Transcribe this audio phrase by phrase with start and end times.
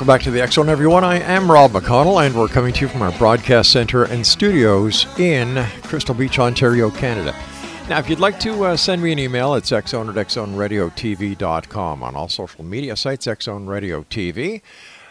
[0.00, 1.04] Welcome back to the X Zone, everyone.
[1.04, 5.04] I am Rob McConnell, and we're coming to you from our broadcast center and studios
[5.18, 7.36] in Crystal Beach, Ontario, Canada.
[7.86, 12.02] Now, if you'd like to uh, send me an email, it's xzone at xzoneradiotv.com.
[12.02, 14.62] On all social media sites, Xzone Radio TV.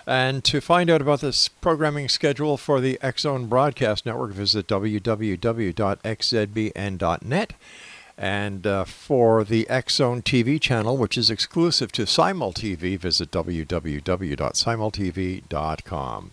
[0.07, 4.65] And to find out about this programming schedule for the X Zone Broadcast Network, visit
[4.65, 5.13] www.xzbn.net.
[8.19, 16.31] And uh, for the Zone TV channel, which is exclusive to Simul TV, visit www.simultv.com.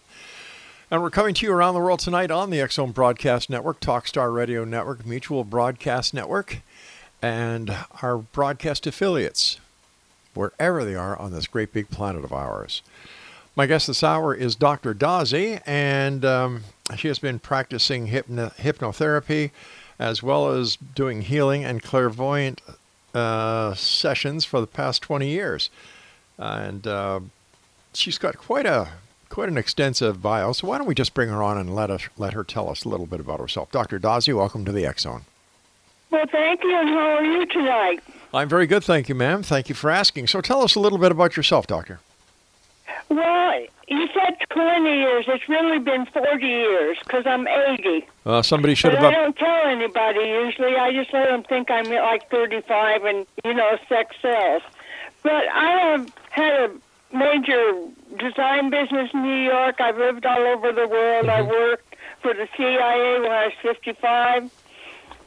[0.90, 4.34] And we're coming to you around the world tonight on the Zone Broadcast Network, Talkstar
[4.34, 6.58] Radio Network, Mutual Broadcast Network,
[7.22, 9.60] and our broadcast affiliates,
[10.34, 12.82] wherever they are on this great big planet of ours.
[13.54, 14.92] My guest this hour is Dr.
[14.92, 16.64] Daze, and um,
[16.96, 19.52] she has been practicing hypno- hypnotherapy
[19.98, 22.60] as well as doing healing and clairvoyant
[23.14, 25.70] uh, sessions for the past 20 years.
[26.38, 27.20] And uh,
[27.94, 28.88] she's got quite a
[29.28, 30.52] quite an extensive bio.
[30.52, 32.84] So why don't we just bring her on and let us let her tell us
[32.84, 33.70] a little bit about herself?
[33.70, 33.98] Dr.
[33.98, 35.22] Daze, welcome to the Zone.
[36.10, 38.00] Well, thank you, and how are you tonight?
[38.32, 39.42] I'm very good, thank you, ma'am.
[39.42, 40.28] Thank you for asking.
[40.28, 42.00] So tell us a little bit about yourself, doctor.
[43.08, 45.24] Well, you said 20 years.
[45.28, 48.06] It's really been 40 years because I'm 80.
[48.24, 49.12] Uh, somebody should But have.
[49.12, 50.76] I don't tell anybody usually.
[50.76, 54.62] I just let them think I'm like 35 and, you know, sex sells.
[55.22, 57.72] But I have had a major
[58.18, 59.80] design business in New York.
[59.80, 61.28] I've lived all over the world.
[61.28, 64.50] I worked for the CIA when I was 55.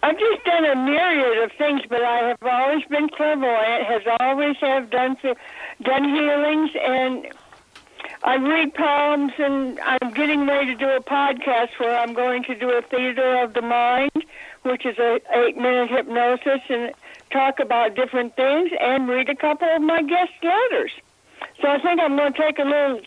[0.01, 4.55] I've just done a myriad of things, but I have always been clairvoyant, has always
[4.57, 5.17] have done
[5.81, 7.27] done healings, and
[8.23, 12.55] I read poems, and I'm getting ready to do a podcast where I'm going to
[12.55, 14.11] do a theater of the mind,
[14.63, 16.91] which is a eight minute hypnosis, and
[17.31, 20.91] talk about different things, and read a couple of my guest letters.
[21.61, 23.01] So I think I'm going to take a little.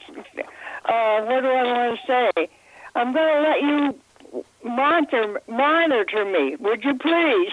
[0.84, 2.48] Uh, what do I want to say?
[2.94, 4.00] I'm going to let you
[4.64, 7.52] monitor monitor me, would you please?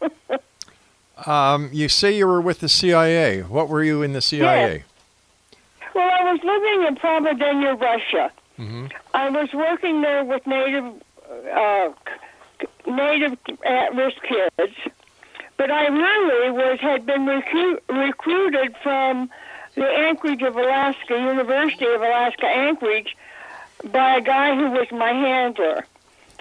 [1.26, 3.42] Um, you say you were with the CIA.
[3.42, 4.78] What were you in the CIA?
[4.78, 4.82] Was
[6.42, 8.30] living in Provideniya, Russia.
[8.56, 10.86] hmm I was working there with native
[11.54, 11.88] uh,
[12.86, 14.74] native at-risk kids,
[15.56, 19.30] but I really was had been recru- recruited from
[19.74, 23.16] the Anchorage of Alaska, University of Alaska Anchorage,
[23.84, 25.86] by a guy who was my handler.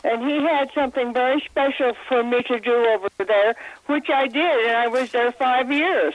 [0.03, 3.55] And he had something very special for me to do over there,
[3.85, 6.13] which I did, and I was there five years.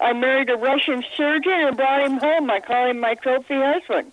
[0.00, 2.50] I married a Russian surgeon and brought him home.
[2.50, 4.12] I call him my trophy husband.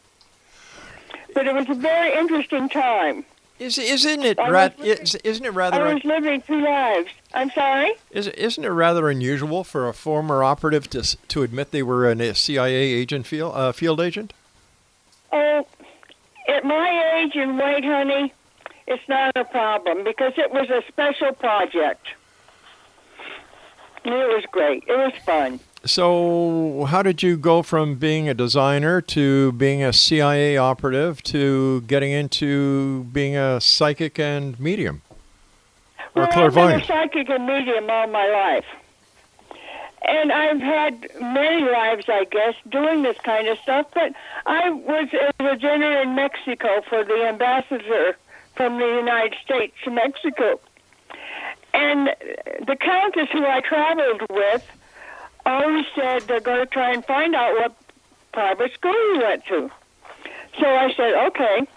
[1.34, 3.26] But it was a very interesting time.
[3.60, 7.10] Is isn't it I ra- was- is, isn't it I rather was living two lives.
[7.34, 7.92] I'm sorry?
[8.10, 12.34] is, isn't it rather unusual for a former operative to to admit they were a
[12.36, 14.34] CIA agent field uh, field agent?
[15.32, 15.66] Oh,
[16.48, 18.34] at my age and weight, honey,
[18.88, 22.08] it's not a problem because it was a special project.
[24.04, 24.84] It was great.
[24.88, 25.60] It was fun.
[25.84, 31.82] So, how did you go from being a designer to being a CIA operative to
[31.82, 35.02] getting into being a psychic and medium?
[36.14, 38.66] Or well, I've been a psychic and medium all my life.
[40.04, 43.88] And I've had many lives, I guess, doing this kind of stuff.
[43.94, 44.14] But
[44.46, 48.18] I was a dinner in Mexico for the ambassador
[48.56, 50.60] from the United States to Mexico.
[51.74, 52.10] And
[52.68, 54.68] the countess who I traveled with
[55.46, 57.76] always said they're going to try and find out what
[58.32, 59.72] private school you went to.
[60.60, 61.68] So I said, okay.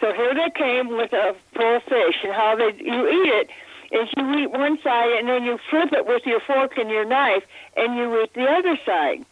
[0.00, 3.50] So here they came with a full fish, and how they you eat it
[3.92, 7.04] is you eat one side and then you flip it with your fork and your
[7.04, 7.44] knife,
[7.76, 9.24] and you eat the other side.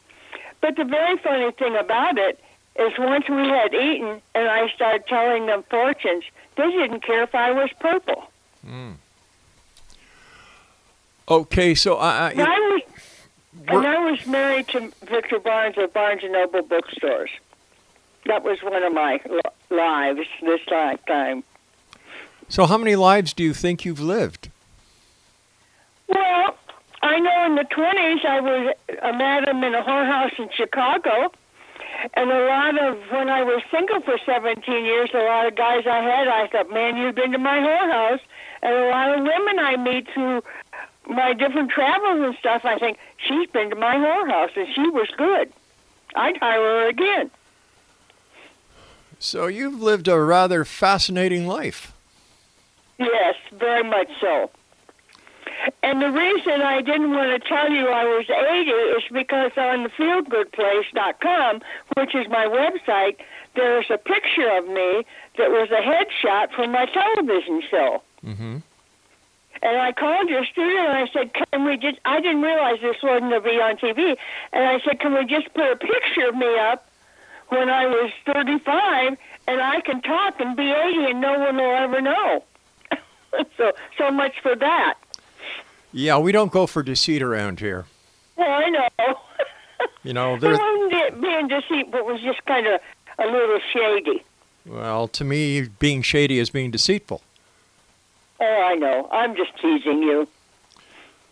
[0.61, 2.41] But the very funny thing about it
[2.77, 6.25] is once we had eaten and I started telling them fortunes,
[6.56, 8.25] they didn't care if I was purple.
[8.65, 8.93] Hmm.
[11.29, 12.63] Okay, so I, I, I
[13.69, 17.31] and I was married to Victor Barnes of Barnes and Noble Bookstores.
[18.27, 19.41] That was one of my li-
[19.71, 21.45] lives this lifetime.
[22.49, 24.51] so how many lives do you think you've lived?
[26.09, 26.56] Well,
[27.03, 31.33] I know in the 20s I was a madam in a whorehouse in Chicago.
[32.15, 35.87] And a lot of, when I was single for 17 years, a lot of guys
[35.87, 38.21] I had, I thought, man, you've been to my whorehouse.
[38.62, 40.43] And a lot of women I meet through
[41.09, 45.09] my different travels and stuff, I think, she's been to my whorehouse and she was
[45.17, 45.53] good.
[46.15, 47.31] I'd hire her again.
[49.19, 51.93] So you've lived a rather fascinating life.
[52.99, 54.51] Yes, very much so.
[55.83, 59.85] And the reason I didn't want to tell you I was 80 is because on
[59.85, 61.62] the feelgoodplace.com,
[61.97, 63.17] which is my website,
[63.55, 65.05] there's a picture of me
[65.39, 68.03] that was a headshot from my television show.
[68.25, 68.59] Mm-hmm.
[69.64, 73.02] And I called your studio and I said, "Can we just?" I didn't realize this
[73.02, 74.16] wasn't to be on TV.
[74.52, 76.87] And I said, "Can we just put a picture of me up
[77.49, 79.16] when I was 35,
[79.49, 82.44] and I can talk and be 80, and no one will ever know."
[83.56, 84.94] so, so much for that.
[85.93, 87.87] Yeah, we don't go for deceit around here.
[88.37, 89.19] Well, I know.
[90.02, 92.00] You know, it there's wasn't being deceitful.
[92.00, 92.81] It was just kind of
[93.19, 94.22] a little shady.
[94.67, 97.22] well, to me, being shady is being deceitful.
[98.46, 99.08] Oh, I know.
[99.11, 100.29] I'm just teasing you.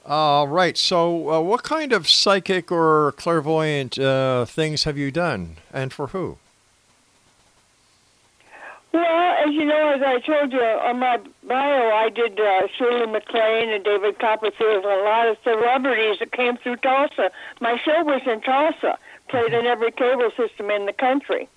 [0.07, 0.79] All right.
[0.79, 6.09] So, uh, what kind of psychic or clairvoyant uh, things have you done, and for
[6.09, 6.39] who?
[8.93, 13.07] Well, as you know, as I told you on my bio, I did uh, Shirley
[13.07, 17.31] MacLaine and David Copperfield and a lot of celebrities that came through Tulsa.
[17.61, 18.99] My show was in Tulsa,
[19.29, 21.49] played in every cable system in the country.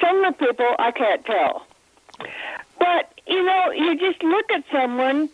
[0.00, 1.66] Some of the people I can't tell.
[2.78, 5.28] But, you know, you just look at someone,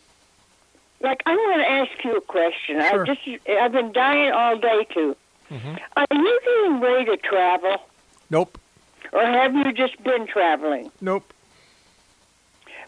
[1.00, 2.81] like, I want to ask you a question.
[2.81, 3.02] Sure.
[3.02, 5.17] I just, I've been dying all day to.
[5.96, 7.76] Are you getting ready to travel,
[8.31, 8.58] Nope.
[9.12, 10.91] or have you just been traveling?
[11.00, 11.32] Nope.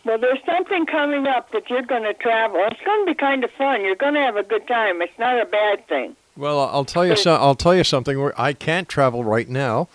[0.04, 2.64] Well, there's something coming up that you're going to travel.
[2.70, 3.82] It's going to be kind of fun.
[3.82, 5.02] You're going to have a good time.
[5.02, 6.16] It's not a bad thing.
[6.36, 7.16] Well, I'll tell you.
[7.16, 8.30] So, I'll tell you something.
[8.36, 9.88] I can't travel right now,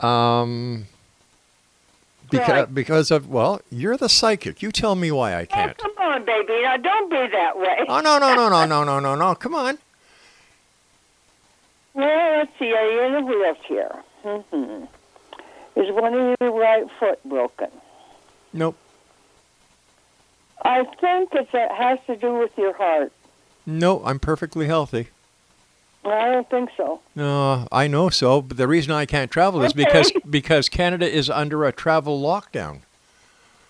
[0.00, 0.86] um,
[2.30, 4.62] because because of well, you're the psychic.
[4.62, 5.78] You tell me why I Oh, can't.
[5.78, 6.62] come on, baby.
[6.62, 7.84] Now, don't be that way.
[7.88, 9.34] Oh no no no no no no no no!
[9.34, 9.78] Come on.
[11.94, 12.72] Well, let's see.
[12.74, 14.02] Are you in a wheelchair?
[14.22, 14.84] Mm-hmm.
[15.80, 17.68] Is one of your right foot broken?
[18.52, 18.76] Nope.
[20.62, 23.12] I think it has to do with your heart.
[23.64, 25.08] No, I'm perfectly healthy.
[26.06, 27.00] Well, I don't think so.
[27.16, 29.84] No, I know so, but the reason I can't travel is Okay.
[29.84, 32.80] because because Canada is under a travel lockdown.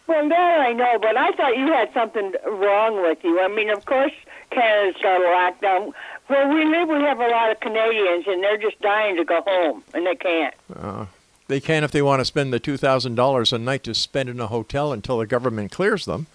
[0.06, 3.40] Well, that I know, but I thought you had something wrong with you.
[3.40, 4.12] I mean, of course,
[4.50, 5.92] Canada's got a lockdown.
[6.26, 9.40] Where we live, we have a lot of Canadians, and they're just dying to go
[9.46, 10.54] home, and they can't.
[10.74, 11.06] Uh,
[11.48, 14.28] they can if they want to spend the two thousand dollars a night to spend
[14.28, 16.26] in a hotel until the government clears them.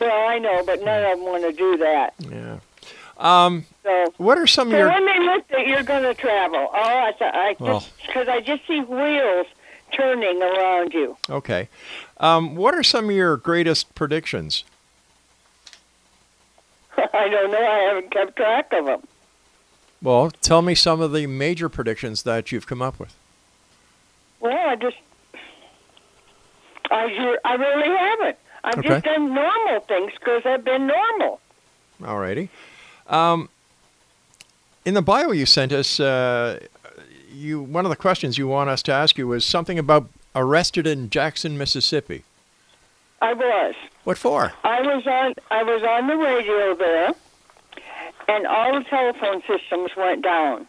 [0.00, 2.14] Well, I know, but none of them want to do that.
[2.18, 2.58] Yeah.
[3.18, 6.14] Um, So, what are some of so your when they look that you're going to
[6.14, 7.84] travel, oh, I thought I Well.
[8.06, 9.46] because I just see wheels
[9.92, 11.16] turning around you.
[11.30, 11.68] okay?
[12.18, 14.64] Um, what are some of your greatest predictions?
[16.96, 17.58] I don't know.
[17.66, 19.00] I haven't kept track of them.
[20.02, 23.14] Well, tell me some of the major predictions that you've come up with.
[24.40, 24.96] Well, I just,
[26.90, 28.36] I I really haven't.
[28.64, 28.88] I've Okay.
[28.88, 31.40] just done normal things because I've been normal.
[32.02, 32.48] Alrighty.
[33.08, 33.48] Um,
[34.84, 36.60] in the bio you sent us, uh,
[37.32, 40.86] you one of the questions you want us to ask you was something about arrested
[40.86, 42.24] in Jackson, Mississippi.
[43.20, 43.74] I was.
[44.04, 44.52] What for?
[44.64, 45.34] I was on.
[45.50, 47.10] I was on the radio there,
[48.28, 50.66] and all the telephone systems went down.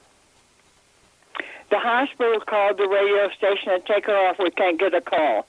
[1.70, 4.38] The hospital called the radio station and take her off.
[4.40, 5.46] We can't get a call.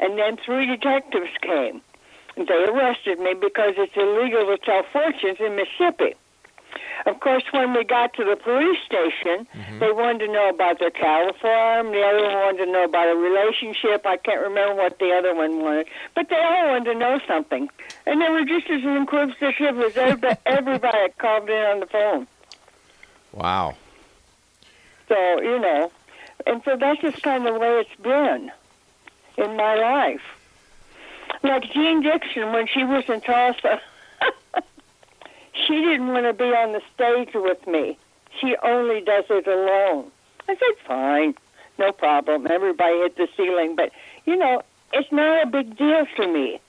[0.00, 1.80] And then three detectives came.
[2.36, 6.14] They arrested me because it's illegal to tell fortunes in Mississippi.
[7.06, 9.78] Of course, when we got to the police station, mm-hmm.
[9.78, 11.92] they wanted to know about their cattle farm.
[11.92, 14.06] The other one wanted to know about a relationship.
[14.06, 17.68] I can't remember what the other one wanted, but they all wanted to know something.
[18.06, 22.26] And they were just as inquisitive as everybody, everybody that called in on the phone.
[23.32, 23.76] Wow.
[25.08, 25.92] So, you know,
[26.46, 28.50] and so that's just kind of the way it's been
[29.36, 30.22] in my life.
[31.44, 33.78] Like Jeane Dixon, when she was in Tulsa,
[35.52, 37.98] she didn't want to be on the stage with me.
[38.40, 40.10] She only does it alone.
[40.48, 41.34] I said, fine,
[41.78, 42.46] no problem.
[42.50, 43.76] Everybody hit the ceiling.
[43.76, 43.92] But,
[44.24, 44.62] you know,
[44.94, 46.60] it's not a big deal to me.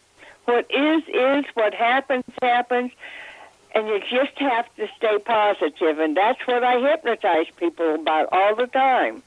[0.44, 1.46] What is, is.
[1.53, 2.91] What happens, happens.
[3.74, 6.00] And you just have to stay positive.
[6.00, 9.24] and that's what I hypnotize people about all the time.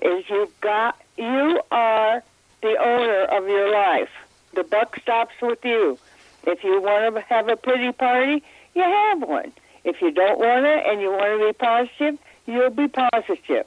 [0.00, 2.22] Is you've got you are
[2.62, 4.10] the owner of your life.
[4.58, 6.00] The buck stops with you.
[6.42, 8.42] If you want to have a pretty party,
[8.74, 9.52] you have one.
[9.84, 13.66] If you don't want it and you want to be positive, you'll be positive.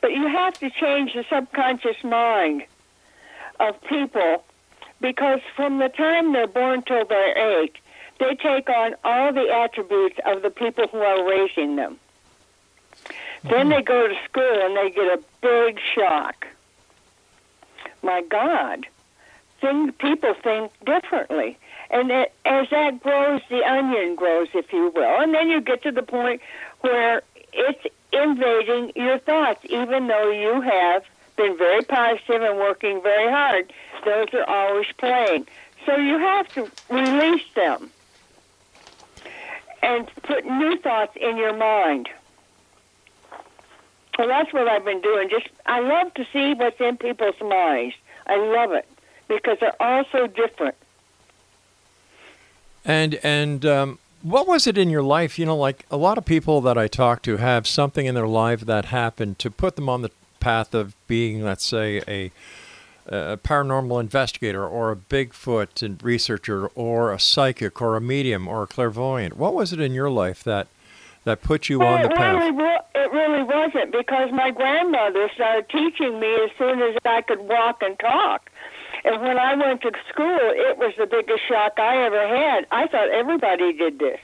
[0.00, 2.62] But you have to change the subconscious mind
[3.58, 4.44] of people
[5.00, 7.76] because from the time they're born till they're eight,
[8.20, 11.98] they take on all the attributes of the people who are raising them.
[13.42, 13.70] Then mm-hmm.
[13.70, 16.46] they go to school and they get a big shock.
[18.04, 18.86] My God,
[19.60, 21.58] things people think differently,
[21.90, 25.82] and it, as that grows, the onion grows, if you will, and then you get
[25.82, 26.40] to the point
[26.80, 27.22] where
[27.52, 31.04] it's invading your thoughts, even though you have
[31.36, 33.72] been very positive and working very hard.
[34.04, 35.46] Those are always playing,
[35.86, 37.90] so you have to release them
[39.82, 42.08] and put new thoughts in your mind.
[44.18, 45.30] Well, that's what I've been doing.
[45.30, 47.94] Just I love to see what's in people's minds.
[48.26, 48.88] I love it
[49.28, 50.74] because they're all so different.
[52.84, 55.38] And and um, what was it in your life?
[55.38, 58.26] You know, like a lot of people that I talk to have something in their
[58.28, 62.30] life that happened to put them on the path of being, let's say, a,
[63.06, 68.62] a paranormal investigator or a Bigfoot and researcher or a psychic or a medium or
[68.62, 69.36] a clairvoyant.
[69.36, 70.68] What was it in your life that
[71.24, 72.54] that put you Well, on the it really, path?
[72.54, 77.40] wa- it really wasn't because my grandmother started teaching me as soon as I could
[77.40, 78.50] walk and talk.
[79.04, 82.66] And when I went to school, it was the biggest shock I ever had.
[82.70, 84.20] I thought everybody did this.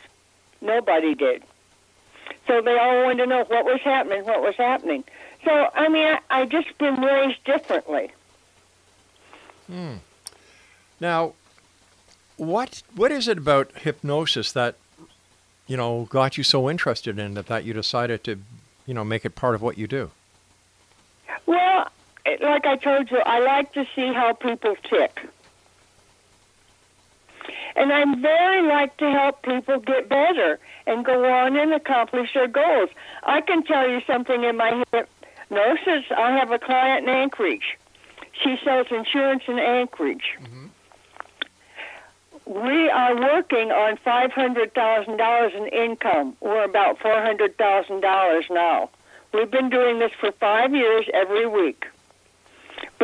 [0.61, 1.43] Nobody did.
[2.47, 5.05] So they all wanted to know what was happening, what was happening.
[5.45, 8.11] So, I mean, I, I just been raised differently.
[9.67, 9.97] Hmm.
[11.01, 11.35] Now,
[12.37, 14.77] what what is it about hypnosis that
[15.67, 18.41] you know got you so interested in it that you decided to
[18.87, 20.11] you know make it part of what you do?
[21.47, 21.91] Well,
[22.41, 25.21] like I told you, I like to see how people tick.
[27.77, 32.47] And I'm very like to help people get better and go on and accomplish their
[32.47, 32.91] goals.
[33.25, 36.05] I can tell you something in my hypnosis.
[36.17, 37.77] I have a client in Anchorage.
[38.43, 40.37] She sells insurance in Anchorage.
[40.41, 40.67] Mm-hmm.
[42.47, 46.37] We are working on $500,000 in income.
[46.41, 48.91] We're about $400,000 now.
[49.33, 51.87] We've been doing this for five years every week.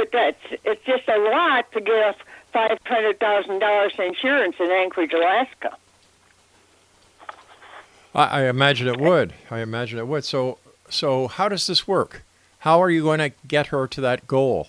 [0.00, 2.16] But that's it's just a lot to get us
[2.54, 5.76] five hundred thousand dollars insurance in Anchorage, Alaska.
[8.14, 9.34] I, I imagine it would.
[9.50, 10.24] I imagine it would.
[10.24, 10.56] So
[10.88, 12.22] so how does this work?
[12.60, 14.68] How are you going to get her to that goal?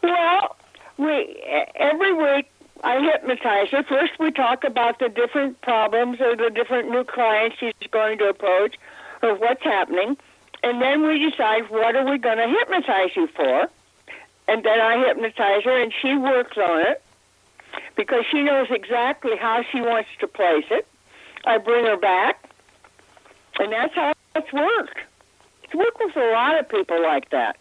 [0.00, 0.54] Well,
[0.96, 1.42] we
[1.74, 2.48] every week
[2.84, 3.82] I hypnotize her.
[3.82, 8.28] First, we talk about the different problems or the different new clients she's going to
[8.28, 8.76] approach,
[9.20, 10.16] or what's happening,
[10.64, 13.68] and then we decide what are we going to hypnotize you for.
[14.48, 17.02] And then I hypnotize her, and she works on it
[17.96, 20.86] because she knows exactly how she wants to place it.
[21.44, 22.48] I bring her back,
[23.58, 24.98] and that's how it's worked.
[25.64, 27.56] It's worked with a lot of people like that.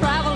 [0.00, 0.33] Wagon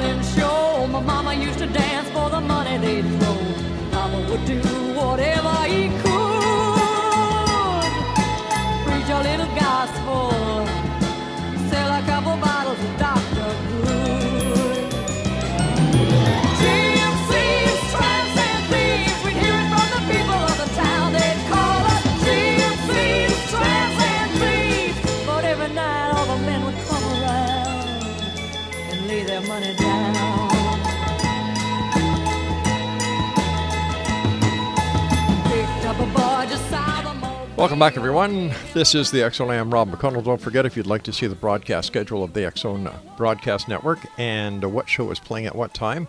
[37.59, 38.53] Welcome back, everyone.
[38.73, 39.51] This is the Zone.
[39.51, 40.23] I am Rob McConnell.
[40.23, 43.99] Don't forget, if you'd like to see the broadcast schedule of the uh, Broadcast Network
[44.17, 46.07] and uh, what show is playing at what time,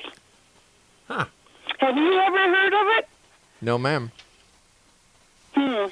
[1.07, 1.25] Huh.
[1.77, 3.07] Have you ever heard of it?
[3.61, 4.11] No, ma'am.
[5.55, 5.85] Hmm.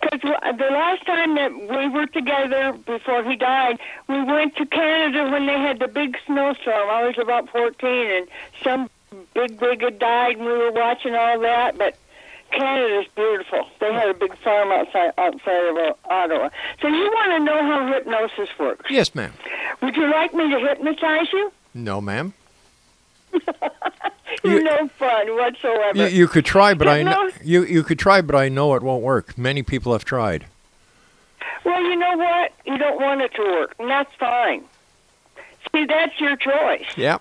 [0.00, 3.78] Because the last time that we were together before he died,
[4.08, 6.88] we went to Canada when they had the big snowstorm.
[6.90, 8.28] I was about 14, and
[8.62, 8.90] some
[9.34, 11.78] big big had died, and we were watching all that.
[11.78, 11.96] But
[12.52, 13.66] Canada's beautiful.
[13.80, 16.50] They had a big farm outside outside of uh, Ottawa.
[16.80, 18.90] So you want to know how hypnosis works?
[18.90, 19.32] Yes, ma'am.
[19.82, 21.52] Would you like me to hypnotize you?
[21.74, 22.32] No, ma'am.
[24.44, 25.96] You're no fun whatsoever.
[25.98, 28.82] You, you could try, but I know you you could try, but I know it
[28.82, 29.36] won't work.
[29.36, 30.46] Many people have tried.
[31.64, 32.52] Well, you know what?
[32.64, 34.64] You don't want it to work, and that's fine.
[35.72, 36.86] See, that's your choice.
[36.96, 37.18] Yeah.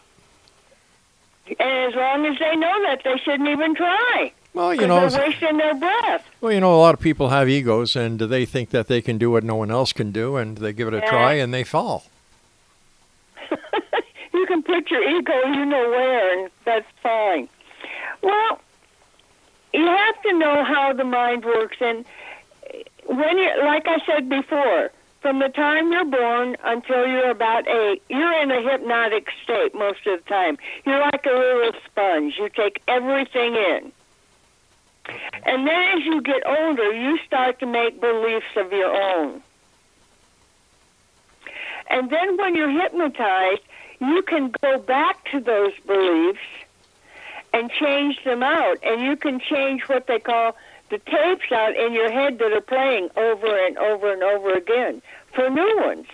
[1.60, 4.32] And as long as they know that, they shouldn't even try.
[4.54, 6.26] Well, you know, they're wasting their breath.
[6.42, 9.18] well, you know, a lot of people have egos, and they think that they can
[9.18, 11.64] do what no one else can do, and they give it a try, and they
[11.64, 12.06] fall.
[14.46, 17.50] you can put your ego, you know where, and that's fine.
[18.22, 18.62] Well,
[19.74, 22.06] you have to know how the mind works, and
[23.08, 28.04] when you, like I said before, from the time you're born until you're about eight,
[28.08, 30.60] you're in a hypnotic state most of the time.
[30.86, 32.36] You're like a little sponge.
[32.38, 33.92] You take everything in.
[35.44, 39.42] And then as you get older, you start to make beliefs of your own.
[41.90, 43.62] And then when you're hypnotized,
[44.00, 46.40] you can go back to those beliefs
[47.54, 48.78] and change them out.
[48.84, 50.56] And you can change what they call
[50.90, 55.02] the tapes out in your head that are playing over and over and over again
[55.34, 56.08] for new ones.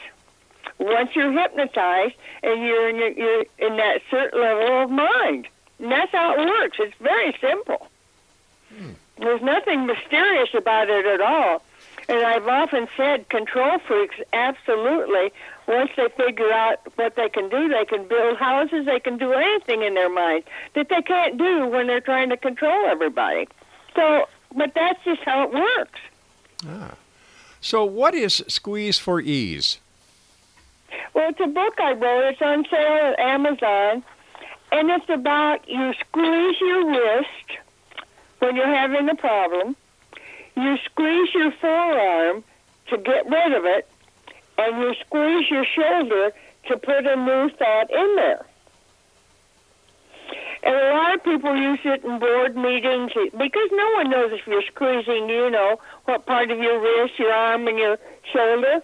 [0.77, 5.47] Once you're hypnotized and you're in, your, you're in that certain level of mind.
[5.79, 6.77] And that's how it works.
[6.79, 7.87] It's very simple.
[8.75, 8.91] Hmm.
[9.17, 11.63] There's nothing mysterious about it at all.
[12.09, 15.31] And I've often said control freaks absolutely,
[15.67, 19.31] once they figure out what they can do, they can build houses, they can do
[19.33, 20.43] anything in their mind
[20.73, 23.47] that they can't do when they're trying to control everybody.
[23.95, 25.99] So, but that's just how it works.
[26.67, 26.95] Ah.
[27.61, 29.79] So, what is Squeeze for Ease?
[31.13, 32.31] Well, it's a book I wrote.
[32.31, 34.03] It's on sale at Amazon.
[34.71, 37.59] And it's about you squeeze your wrist
[38.39, 39.75] when you're having a problem.
[40.55, 42.43] you squeeze your forearm
[42.87, 43.87] to get rid of it,
[44.61, 46.33] and you squeeze your shoulder
[46.67, 48.45] to put a new thought in there.
[50.63, 54.45] And a lot of people use it in board meetings because no one knows if
[54.45, 57.97] you're squeezing, you know, what part of your wrist, your arm, and your
[58.31, 58.81] shoulder.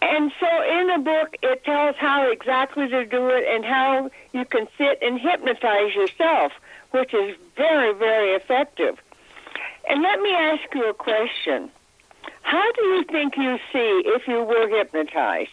[0.00, 4.44] And so in the book, it tells how exactly to do it and how you
[4.46, 6.52] can sit and hypnotize yourself,
[6.90, 8.98] which is very, very effective.
[9.88, 11.70] And let me ask you a question.
[12.42, 15.50] How do you think you see if you were hypnotized?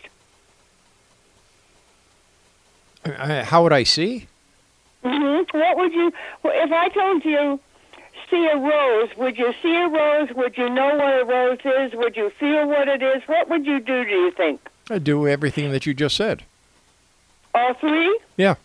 [3.05, 4.27] Uh, how would I see?
[5.03, 6.11] hmm What would you,
[6.45, 7.59] if I told you,
[8.29, 10.29] see a rose, would you see a rose?
[10.35, 11.97] Would you know what a rose is?
[11.97, 13.23] Would you feel what it is?
[13.27, 14.59] What would you do, do you think?
[14.89, 16.43] I'd do everything that you just said.
[17.55, 18.19] All three?
[18.37, 18.55] Yeah.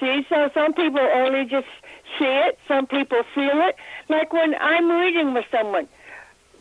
[0.00, 1.68] See, so some people only just
[2.18, 3.76] see it, some people feel it.
[4.08, 5.86] Like when I'm reading with someone,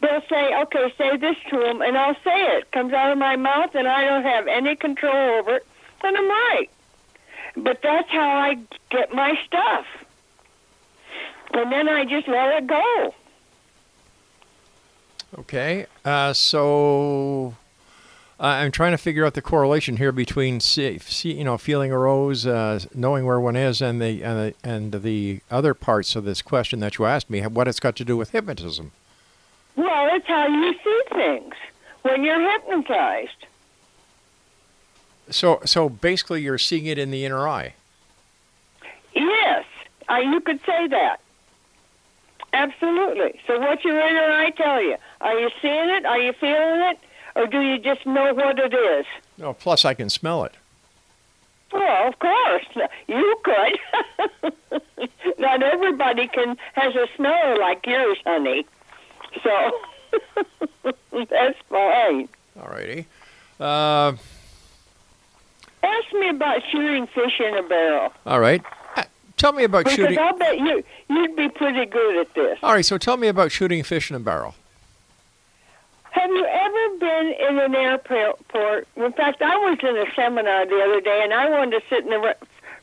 [0.02, 2.72] they'll say, okay, say this to them, and I'll say it.
[2.72, 5.68] Comes out of my mouth, and I don't have any control over it,
[6.04, 6.70] and I'm right.
[7.56, 8.58] But that's how I
[8.90, 9.86] get my stuff.
[11.54, 13.14] And then I just let it go.
[15.38, 15.86] Okay.
[16.04, 17.56] Uh, so
[18.40, 21.98] I'm trying to figure out the correlation here between see, see, you know feeling a
[21.98, 26.24] rose, uh, knowing where one is, and the, and the and the other parts of
[26.24, 27.42] this question that you asked me.
[27.42, 28.94] What it's got to do with hypnotism?
[29.76, 31.54] Well, it's how you see things
[32.02, 33.46] when you're hypnotized.
[35.30, 37.76] So so basically, you're seeing it in the inner eye.
[39.14, 39.66] Yes,
[40.10, 41.20] uh, you could say that.
[42.54, 43.40] Absolutely.
[43.48, 44.98] So what's your inner eye tell you?
[45.22, 46.06] Are you seeing it?
[46.06, 47.00] Are you feeling it?
[47.36, 49.06] Or do you just know what it is?
[49.42, 50.54] Oh, plus I can smell it.
[51.72, 52.66] Well, of course.
[53.08, 54.82] You could.
[55.40, 58.66] Not everybody can has a smell like yours, honey.
[59.44, 60.92] So
[61.30, 62.28] that's fine.
[62.60, 63.08] All righty.
[63.60, 64.14] Uh,
[65.84, 68.14] Ask me about shooting fish in a barrel.
[68.26, 68.62] all right.
[68.96, 69.04] Uh,
[69.38, 70.20] Tell me about Because shooting.
[70.20, 72.60] I'll bet you you'd be pretty good at this.
[72.62, 72.86] All right.
[72.86, 74.54] So tell me about shooting fish in a barrel.
[76.12, 78.88] Have you ever been in an airport?
[78.96, 82.04] In fact, I was in a seminar the other day, and I wanted to sit
[82.04, 82.36] in the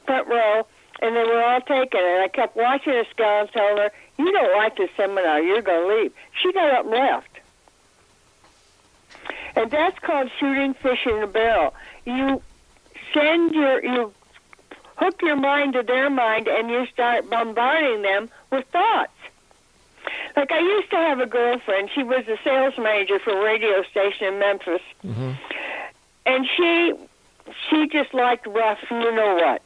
[0.07, 0.67] front row,
[1.01, 2.01] and they were all taken.
[2.01, 5.41] And I kept watching this gal and telling her, "You don't like this seminar.
[5.41, 7.29] You're going to leave." She got up and left.
[9.57, 11.75] And that's called shooting fish in a barrel.
[12.05, 12.43] You
[13.13, 14.13] send your you
[14.97, 19.13] hook your mind to their mind, and you start bombarding them with thoughts.
[20.37, 21.91] Like I used to have a girlfriend.
[21.95, 25.33] She was a sales manager for a radio station in Memphis, mm-hmm.
[26.27, 26.95] and she
[27.69, 28.79] she just liked rough.
[28.91, 29.63] You know what?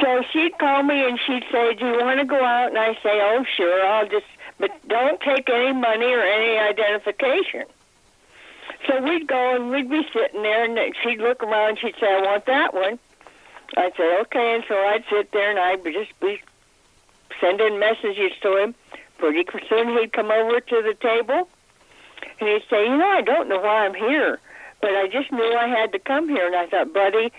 [0.00, 2.94] So she'd call me and she'd say, "Do you want to go out?" And I
[3.02, 3.84] say, "Oh, sure.
[3.86, 4.26] I'll just,
[4.58, 7.64] but don't take any money or any identification."
[8.86, 11.70] So we'd go and we'd be sitting there, and she'd look around.
[11.70, 12.98] and She'd say, "I want that one."
[13.76, 16.40] I'd say, "Okay," and so I'd sit there and I'd just be
[17.40, 18.74] sending messages to him.
[19.18, 21.48] Pretty soon he'd come over to the table,
[22.38, 24.38] and he'd say, "You know, I don't know why I'm here,
[24.80, 27.32] but I just knew I had to come here." And I thought, "Buddy."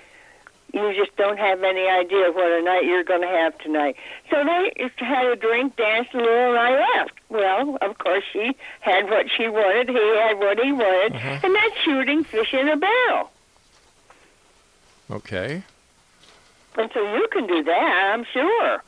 [0.73, 3.95] You just don't have any idea what a night you're going to have tonight.
[4.29, 7.13] So they had a drink, danced a little, and I left.
[7.29, 11.45] Well, of course, she had what she wanted, he had what he wanted, mm-hmm.
[11.45, 13.31] and that's shooting fish in a barrel.
[15.09, 15.63] Okay.
[16.77, 18.83] And so you can do that, I'm sure.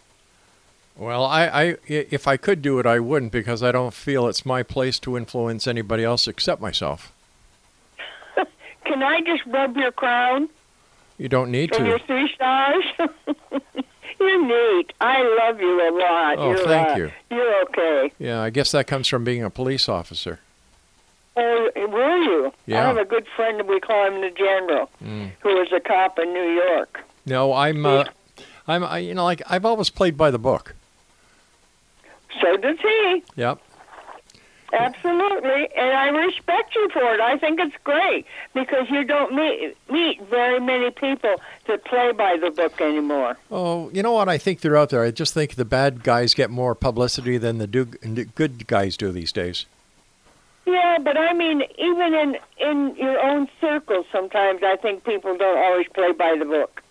[0.96, 4.46] Well, I, i- if I could do it, I wouldn't because I don't feel it's
[4.46, 7.12] my place to influence anybody else except myself.
[8.86, 10.50] Can I just rub your crown
[11.21, 12.05] You don't need and your to.
[12.07, 12.84] three stars?
[14.19, 14.91] you're neat.
[14.99, 16.38] I love you a lot.
[16.39, 17.12] Oh, you're, thank uh, you.
[17.29, 18.12] You're okay.
[18.17, 20.39] Yeah, I guess that comes from being a police officer.
[21.38, 22.51] Oh, were you?
[22.65, 22.81] Yeah.
[22.81, 25.29] I have a good friend, we call him the General, Mm.
[25.41, 27.01] who was a cop in New York.
[27.27, 28.05] No, I'm, uh,
[28.67, 30.73] I'm, I, you know, like I've always played by the book.
[32.41, 33.23] So does he.
[33.36, 33.60] Yep.
[34.73, 37.19] Absolutely, and I respect you for it.
[37.19, 41.36] I think it's great because you don't meet meet very many people
[41.67, 43.38] that play by the book anymore.
[43.51, 44.29] Oh, you know what?
[44.29, 45.03] I think they're out there.
[45.03, 47.86] I just think the bad guys get more publicity than the do-
[48.36, 49.65] good guys do these days.
[50.65, 55.57] Yeah, but I mean, even in in your own circles, sometimes I think people don't
[55.57, 56.81] always play by the book.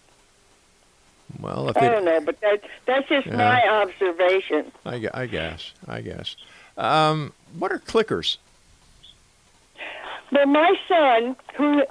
[1.39, 3.37] Well, if I don't know, but that that's just Yeah.
[3.37, 4.71] my observation.
[4.85, 6.37] I, I guess, I guess.
[6.77, 8.37] Um, what are clickers?
[10.33, 11.85] Well, my son, who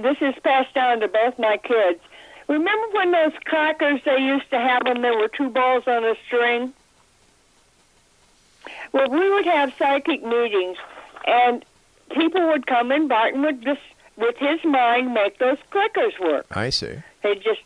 [0.00, 2.00] this is passed down to both my kids.
[2.48, 5.02] Remember when those crackers they used to have them?
[5.02, 6.72] There were two balls on a string.
[8.92, 10.76] Well, we would have psychic meetings,
[11.26, 11.64] and
[12.10, 13.80] people would come and Barton would just,
[14.16, 16.46] with his mind, make those clickers work.
[16.50, 17.02] I see.
[17.22, 17.60] They just,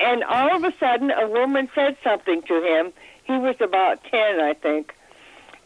[0.00, 2.92] and all of a sudden, a woman said something to him.
[3.24, 4.93] He was about ten, I think,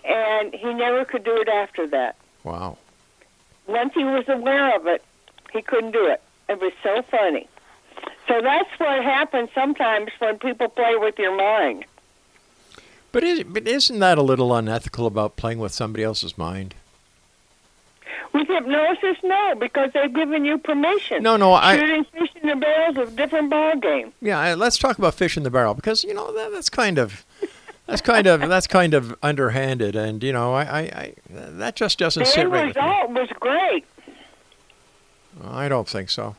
[0.08, 2.16] and he never could do it after that.
[2.44, 2.78] Wow.
[3.66, 5.04] Once he was aware of it,
[5.52, 6.22] he couldn't do it.
[6.48, 7.46] It was so funny.
[8.26, 11.84] So that's what happens sometimes when people play with your mind.
[13.12, 16.74] But, is, but isn't that a little unethical about playing with somebody else's mind?
[18.32, 21.22] With hypnosis, no, because they've given you permission.
[21.22, 24.12] No, no, I- shooting fish in the barrels is a different ball game.
[24.20, 27.24] Yeah, let's talk about fish in the barrel because you know that, that's kind of
[27.88, 31.98] that's kind of that's kind of underhanded, and you know I, I, I that just
[31.98, 32.82] doesn't The sit right with me.
[32.82, 33.84] result was great.
[35.44, 36.36] I don't think so.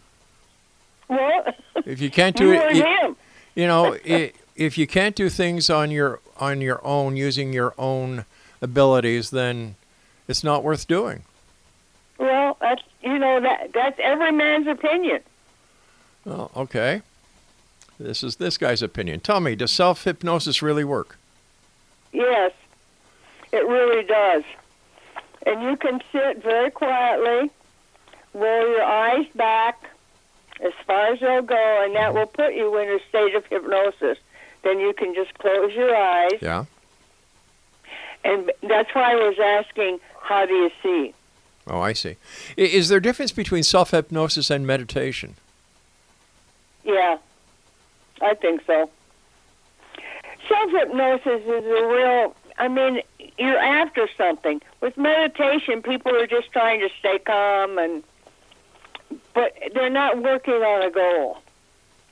[1.07, 1.45] Well,
[1.85, 3.17] If you can't do and it, you,
[3.55, 7.73] you know, i if you can't do things on your on your own using your
[7.77, 8.25] own
[8.61, 9.75] abilities, then
[10.27, 11.23] it's not worth doing.
[12.17, 15.21] Well, that's you know that that's every man's opinion.
[16.25, 17.01] Oh, okay.
[17.97, 19.21] This is this guy's opinion.
[19.21, 21.17] Tell me, does self hypnosis really work?
[22.11, 22.51] Yes,
[23.51, 24.43] it really does.
[25.45, 27.49] And you can sit very quietly,
[28.33, 29.89] roll your eyes back
[30.61, 34.17] as far as they'll go, and that will put you in a state of hypnosis.
[34.63, 36.65] Then you can just close your eyes, Yeah.
[38.25, 41.13] and that's why I was asking, how do you see?
[41.65, 42.17] Oh, I see.
[42.57, 45.35] Is there a difference between self hypnosis and meditation?
[46.83, 47.17] Yeah,
[48.21, 48.89] I think so.
[50.49, 53.01] Self hypnosis is a real, I mean,
[53.37, 54.61] you're after something.
[54.81, 58.03] With meditation, people are just trying to stay calm, and
[59.33, 61.37] but they're not working on a goal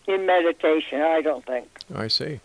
[0.07, 1.67] in meditation, I don't think.
[1.93, 2.39] I see.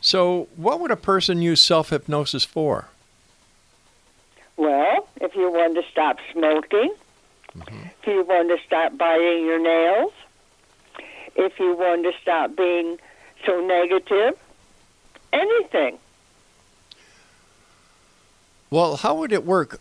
[0.00, 2.88] So, what would a person use self hypnosis for?
[4.56, 6.94] Well, if you want to stop smoking,
[7.56, 7.86] mm-hmm.
[8.00, 10.12] if you want to stop biting your nails,
[11.36, 12.98] if you want to stop being
[13.46, 14.38] so negative,
[15.32, 15.98] anything.
[18.70, 19.80] Well, how would it work?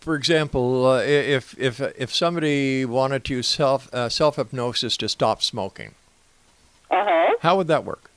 [0.00, 5.08] For example, uh, if if if somebody wanted to use self uh, self hypnosis to
[5.08, 5.94] stop smoking,
[6.90, 7.34] Uh huh.
[7.40, 8.10] how would that work?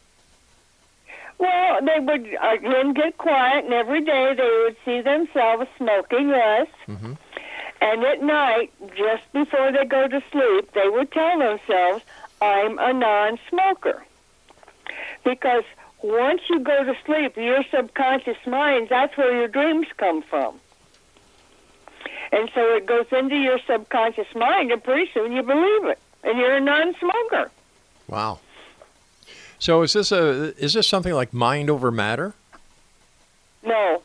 [1.40, 6.68] Well, they would again get quiet, and every day they would see themselves smoking less.
[6.88, 7.18] Mhm.
[7.82, 12.04] And at night, just before they go to sleep, they would tell themselves,
[12.42, 14.04] "I'm a non-smoker,"
[15.24, 15.64] because
[16.02, 20.60] once you go to sleep, your subconscious mind—that's where your dreams come from.
[22.32, 26.38] And so it goes into your subconscious mind, and pretty soon you believe it, and
[26.38, 27.52] you're a non-smoker.
[28.08, 28.40] Wow.
[29.58, 32.34] So, is this a is this something like mind over matter?
[33.64, 34.02] No,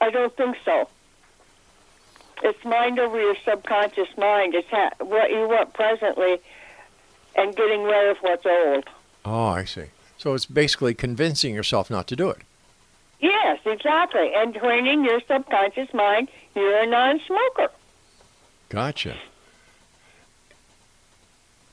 [0.00, 0.88] I don't think so.
[2.44, 4.54] It's mind over your subconscious mind.
[4.54, 6.40] It's ha- what you want presently
[7.34, 8.84] and getting rid of what's old.
[9.24, 9.86] Oh, I see.
[10.22, 12.42] So it's basically convincing yourself not to do it.
[13.18, 14.32] Yes, exactly.
[14.36, 17.72] And training your subconscious mind, you're a non-smoker.
[18.68, 19.16] Gotcha.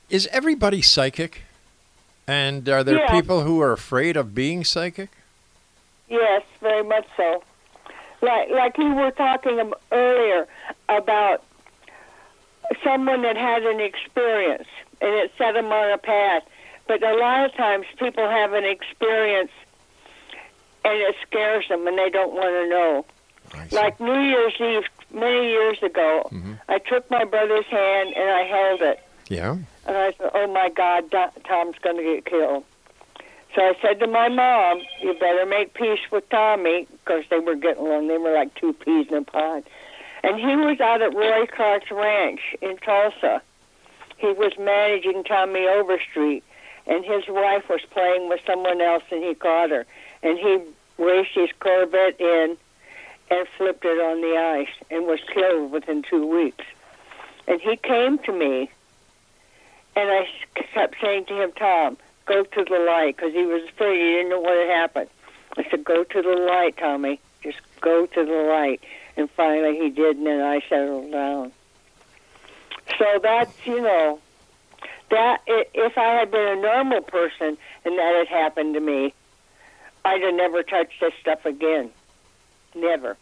[0.08, 1.42] Is everybody psychic?
[2.26, 3.10] And are there Yeah.
[3.12, 5.10] people who are afraid of being psychic?
[6.08, 7.44] Yes, very much so.
[8.20, 10.48] Like like you were talking earlier
[10.88, 11.44] about
[12.82, 14.66] someone that had an experience
[15.00, 16.42] and it set them on a path.
[16.90, 19.52] But a lot of times people have an experience
[20.84, 23.04] and it scares them and they don't want to know.
[23.70, 26.58] Like New Year's Eve many years ago, Mhm.
[26.68, 28.98] I took my brother's hand and I held it.
[29.28, 29.54] yeah.
[29.86, 31.12] And I said, "Oh my God,
[31.44, 32.64] Tom's going to get killed."
[33.54, 37.54] So I said to my mom, "You better make peace with Tommy," because they were
[37.54, 38.08] getting along.
[38.08, 39.62] They were like two peas in a pod.
[40.24, 43.42] And he was out at Roy Clark's ranch in Tulsa.
[44.18, 46.42] He was managing Tommy Overstreet,
[46.86, 49.86] and his wife was playing with someone else, and he caught her.
[50.22, 50.60] And he
[50.98, 52.56] raced his Corvette in
[53.30, 56.64] and flipped it on the ice and was killed within two weeks.
[57.46, 58.70] And he came to me
[59.96, 60.28] and I
[60.74, 64.00] kept saying to him, Tom, go to the light, because he was afraid.
[64.00, 65.10] He didn't know what had happened.
[65.56, 67.20] I said, go to the light, Tommy.
[67.42, 68.80] Just go to the light.
[69.16, 71.52] And finally he did, and then I settled down.
[72.98, 74.20] So that's, you know,
[75.10, 79.12] that if I had been a normal person and that had happened to me,
[80.04, 81.90] I'd have never touched this stuff again.
[82.74, 83.16] Never.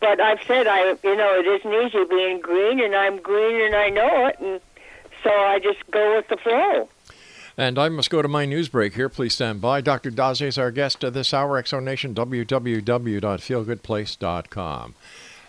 [0.00, 3.74] But I've said I, you know, it isn't easy being green, and I'm green, and
[3.74, 4.60] I know it, and
[5.24, 6.88] so I just go with the flow.
[7.56, 9.08] And I must go to my news break here.
[9.08, 9.80] Please stand by.
[9.80, 10.10] Dr.
[10.10, 11.56] Daze is our guest uh, this hour.
[11.56, 14.94] X Zone Nation, www.feelgoodplace.com.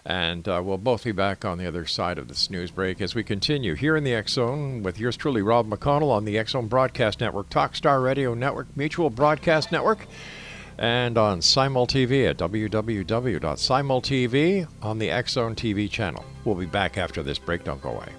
[0.06, 3.14] And uh, we'll both be back on the other side of this news break as
[3.16, 7.20] we continue here in the Zone with yours truly, Rob McConnell, on the Zone Broadcast
[7.20, 10.06] Network, Talkstar Radio Network, Mutual Broadcast Network,
[10.78, 13.48] and on Simul TV at www.simultv
[14.82, 16.24] on the Zone TV channel.
[16.46, 17.66] We'll be back after this break.
[17.66, 18.19] Don't go away.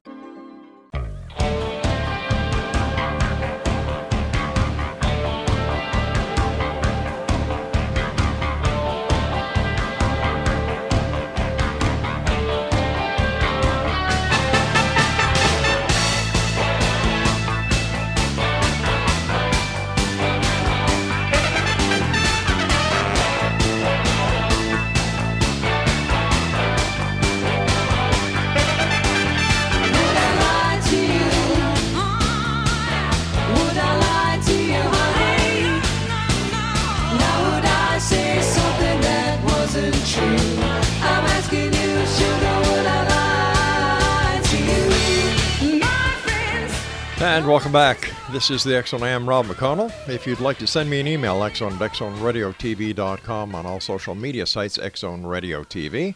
[47.21, 48.11] And welcome back.
[48.31, 49.03] This is the X Zone.
[49.03, 49.93] I am Rob McConnell.
[50.09, 54.47] If you'd like to send me an email, xzone at xzoneradiotv.com on all social media
[54.47, 56.15] sites, X Zone Radio TV.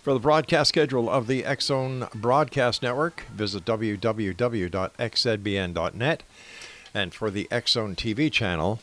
[0.00, 6.22] For the broadcast schedule of the X Zone Broadcast Network, visit www.xzbn.net.
[6.94, 8.78] And for the X Zone TV channel,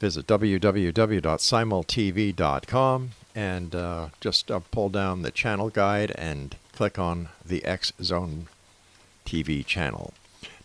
[0.00, 7.64] visit www.simultv.com and uh, just uh, pull down the channel guide and click on the
[7.64, 8.48] X Zone
[9.24, 10.12] TV channel.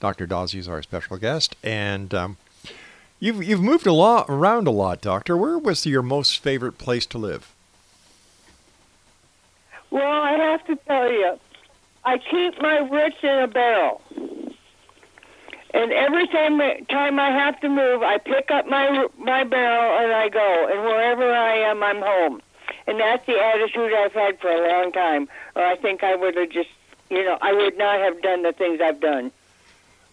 [0.04, 0.26] Dr.
[0.26, 2.36] Daze is our special guest, and um,
[3.22, 5.38] you've you've moved a lot around a lot, Doctor.
[5.38, 7.56] Where was your most favorite place to live?
[9.92, 11.39] Well, I have to tell you,
[12.04, 14.02] I keep my roots in a barrel.
[15.74, 20.12] And every time, time I have to move, I pick up my my barrel and
[20.12, 20.68] I go.
[20.70, 22.41] And wherever I am, I'm home.
[22.88, 25.30] And that's the attitude I've had for a long time.
[25.56, 26.72] Or I think I would have just,
[27.10, 29.32] you know, I would not have done the things I've done.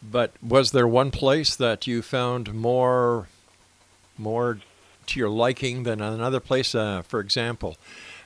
[0.03, 3.28] But was there one place that you found more
[4.16, 4.59] more
[5.07, 6.74] to your liking than another place?
[6.74, 7.76] Uh, for example,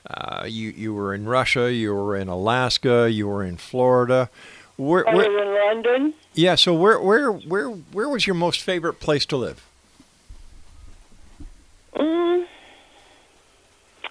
[0.09, 4.29] uh, you you were in Russia, you were in Alaska, you were in Florida.
[4.77, 6.13] Where, I where, in London.
[6.33, 9.65] yeah, so where where where where was your most favorite place to live?
[11.95, 12.45] Mm,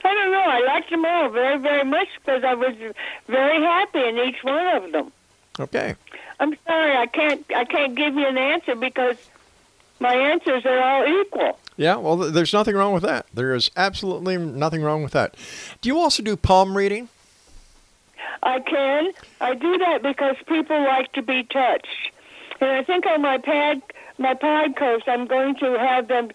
[0.03, 0.45] I don't know.
[0.45, 2.75] I liked them all very, very much because I was
[3.27, 5.13] very happy in each one of them.
[5.59, 5.95] Okay.
[6.41, 7.45] I'm sorry, I can't.
[7.55, 9.17] I can't give you an answer because
[10.01, 11.59] my answers are all equal.
[11.77, 13.27] Yeah, well, there's nothing wrong with that.
[13.33, 15.37] There is absolutely nothing wrong with that.
[15.81, 17.09] Do you also do palm reading?
[18.43, 19.13] I can.
[19.41, 22.11] I do that because people like to be touched,
[22.61, 23.81] and I think on my pad,
[24.19, 26.31] my podcast, I'm going to have them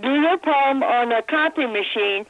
[0.00, 2.24] do their palm on a copy machine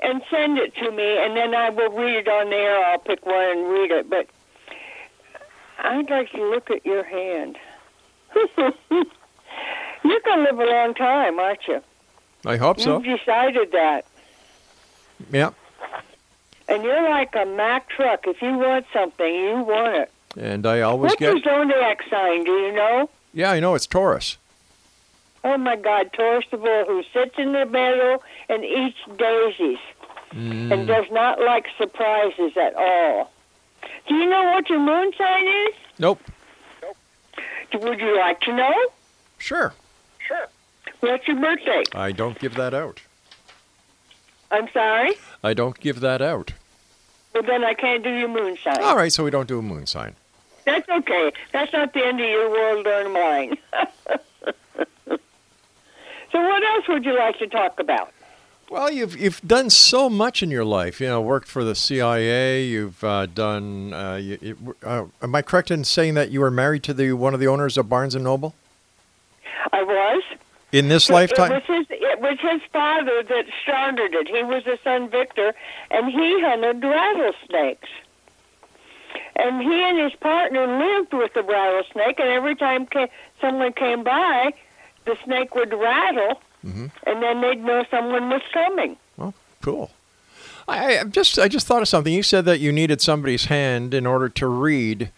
[0.00, 2.84] and send it to me, and then I will read it on there.
[2.84, 4.28] I'll pick one and read it, but
[5.78, 7.56] I'd like to look at your hand.
[8.34, 11.82] You're going to live a long time, aren't you?
[12.46, 13.02] I hope so.
[13.02, 14.04] You've decided that.
[15.32, 15.50] Yeah.
[16.68, 18.26] And you're like a Mack truck.
[18.26, 20.12] If you want something, you want it.
[20.36, 21.32] And I always What's get.
[21.34, 22.44] What's your zodiac sign?
[22.44, 23.10] Do you know?
[23.34, 24.36] Yeah, I know it's Taurus.
[25.44, 29.78] Oh my God, Taurus the bull who sits in the middle and eats daisies
[30.34, 30.70] Mm.
[30.70, 33.32] and does not like surprises at all.
[34.08, 35.74] Do you know what your moon sign is?
[35.98, 36.20] Nope.
[37.74, 38.74] Would you like to know?
[39.36, 39.74] Sure.
[40.26, 40.48] Sure.
[41.00, 41.84] What's your birthday?
[41.94, 43.02] I don't give that out.
[44.50, 45.12] I'm sorry?
[45.44, 46.52] I don't give that out.
[47.34, 48.82] Well, then I can't do your moon sign.
[48.82, 50.16] All right, so we don't do a moon sign.
[50.64, 51.32] That's okay.
[51.52, 53.58] That's not the end of your world or mine.
[55.06, 55.18] so
[56.32, 58.12] what else would you like to talk about?
[58.70, 61.00] Well, you've you've done so much in your life.
[61.00, 62.64] You know, worked for the CIA.
[62.64, 63.94] You've uh, done.
[63.94, 67.12] Uh, you, you- uh, am I correct in saying that you were married to the
[67.12, 68.54] one of the owners of Barnes and Noble
[69.72, 70.22] I was.
[70.70, 71.50] in this It lifetime?
[71.50, 71.86] was his.
[71.88, 74.28] It was his father that started it.
[74.28, 75.54] He was his son Victor,
[75.90, 77.88] and he hunted rattlesnakes.
[79.36, 83.06] And he and his partner lived with the rattlesnake, and every time ca-
[83.40, 84.52] someone came by,
[85.06, 86.90] the snake would rattle, Mhm.
[87.06, 88.96] and then they'd know someone was coming.
[89.16, 89.90] Well, cool.
[90.66, 92.12] I, I just I just thought of something.
[92.12, 95.10] You said that you needed somebody's hand in order to read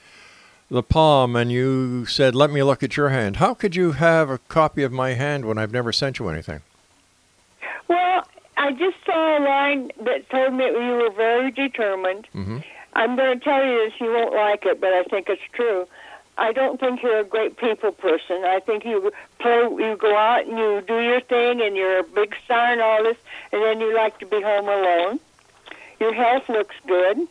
[0.70, 4.30] the palm, and you said, "Let me look at your hand." How could you have
[4.30, 6.61] a copy of my hand when I've never sent you anything?
[7.88, 8.24] Well,
[8.57, 12.28] I just saw a line that told me you were very determined.
[12.34, 12.59] Mm-hmm.
[12.93, 15.86] I'm going to tell you this, you won't like it, but I think it's true.
[16.41, 18.45] I don't think you're a great people person.
[18.45, 22.03] I think you play, you go out and you do your thing, and you're a
[22.03, 23.18] big star and all this,
[23.53, 25.20] and then you like to be home alone.
[26.01, 27.28] Your health looks good.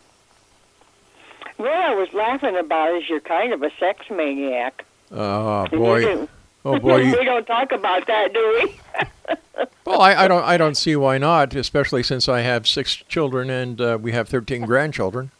[1.57, 4.85] What I was laughing about is you're kind of a sex maniac.
[5.11, 6.27] Oh boy!
[6.63, 7.11] Oh boy!
[7.17, 9.65] We don't talk about that, do we?
[9.85, 13.49] well, I, I don't I don't see why not, especially since I have six children
[13.49, 15.31] and uh, we have thirteen grandchildren.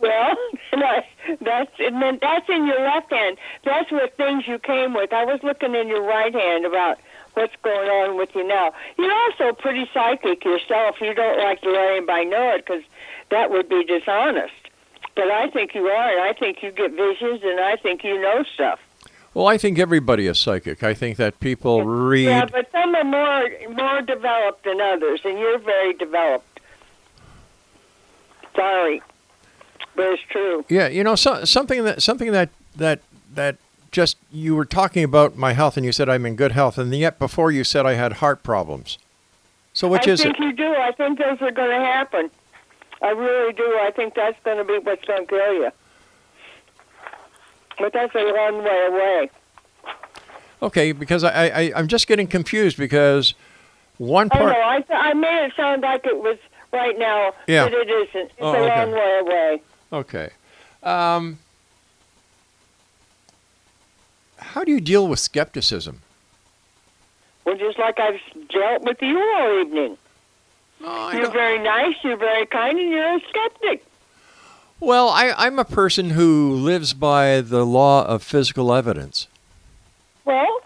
[0.00, 0.36] Well,
[0.80, 3.36] that's and then that's in your left hand.
[3.64, 5.12] That's what things you came with.
[5.12, 6.98] I was looking in your right hand about
[7.34, 8.72] what's going on with you now.
[8.98, 11.00] You're also pretty psychic yourself.
[11.00, 12.82] You don't like to let anybody know it because
[13.30, 14.52] that would be dishonest.
[15.14, 18.20] But I think you are, and I think you get visions, and I think you
[18.20, 18.80] know stuff.
[19.34, 20.82] Well, I think everybody is psychic.
[20.82, 22.24] I think that people read.
[22.24, 26.60] Yeah, but some are more more developed than others, and you're very developed.
[28.56, 29.00] Sorry,
[30.02, 30.64] it's true.
[30.68, 33.00] Yeah, you know, so, something that something that that
[33.34, 33.56] that
[33.90, 36.94] just you were talking about my health, and you said I'm in good health, and
[36.94, 38.98] yet before you said I had heart problems.
[39.72, 40.42] So which I is I think it?
[40.42, 40.74] you do.
[40.74, 42.30] I think those are going to happen.
[43.02, 43.64] I really do.
[43.80, 45.70] I think that's going to be what's going to kill you.
[47.78, 49.30] But that's a long way away.
[50.62, 53.34] Okay, because I, I I'm just getting confused because
[53.96, 54.56] one oh, part.
[54.56, 56.36] Oh, no, I I made it sound like it was
[56.72, 57.64] right now, Yeah.
[57.64, 58.30] but it isn't.
[58.30, 58.68] It's Oh, a okay.
[58.84, 59.62] long way away.
[59.92, 60.30] Okay.
[60.82, 61.38] Um,
[64.38, 66.02] how do you deal with skepticism?
[67.44, 69.98] Well, just like I've dealt with you all evening.
[70.86, 71.94] I You're don't- very nice.
[72.02, 73.84] You're very kind, and you're a skeptic.
[74.78, 79.26] Well, I, I'm a person who lives by the law of physical evidence.
[80.24, 80.60] Well,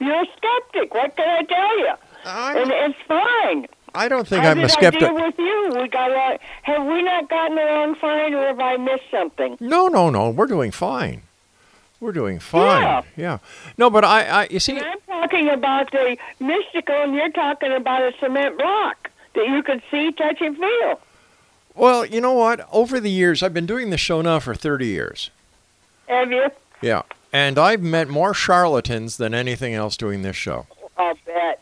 [0.00, 0.92] you're a skeptic.
[0.92, 1.92] What can I tell you?
[2.24, 3.66] And it's fine.
[3.94, 5.02] I don't think How I'm did a skeptic.
[5.02, 5.72] I deal with you?
[5.80, 6.40] We got.
[6.62, 9.56] Have we not gotten along fine, or have I missed something?
[9.60, 10.30] No, no, no.
[10.30, 11.22] We're doing fine.
[12.00, 12.82] We're doing fine.
[12.82, 13.02] Yeah.
[13.16, 13.38] Yeah.
[13.78, 17.72] No, but I, I you see, And I'm talking about the mystical, and you're talking
[17.72, 21.00] about a cement block that you can see, touch, and feel.
[21.76, 22.66] well, you know what?
[22.72, 25.30] Over the years, I've been doing the show now for 30 years.
[26.08, 26.50] Have you?
[26.80, 27.02] Yeah.
[27.32, 30.66] And I've met more charlatans than anything else doing this show.
[30.98, 31.61] I'll bet.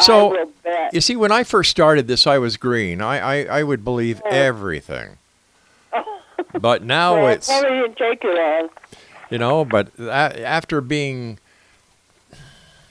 [0.00, 0.94] So, I will bet.
[0.94, 3.00] You see, when I first started this, I was green.
[3.00, 4.28] I, I, I would believe Oh.
[4.30, 5.18] everything.
[6.60, 8.68] But now well, it's, probably didn't take you long.
[9.30, 11.38] you know, but a- after being,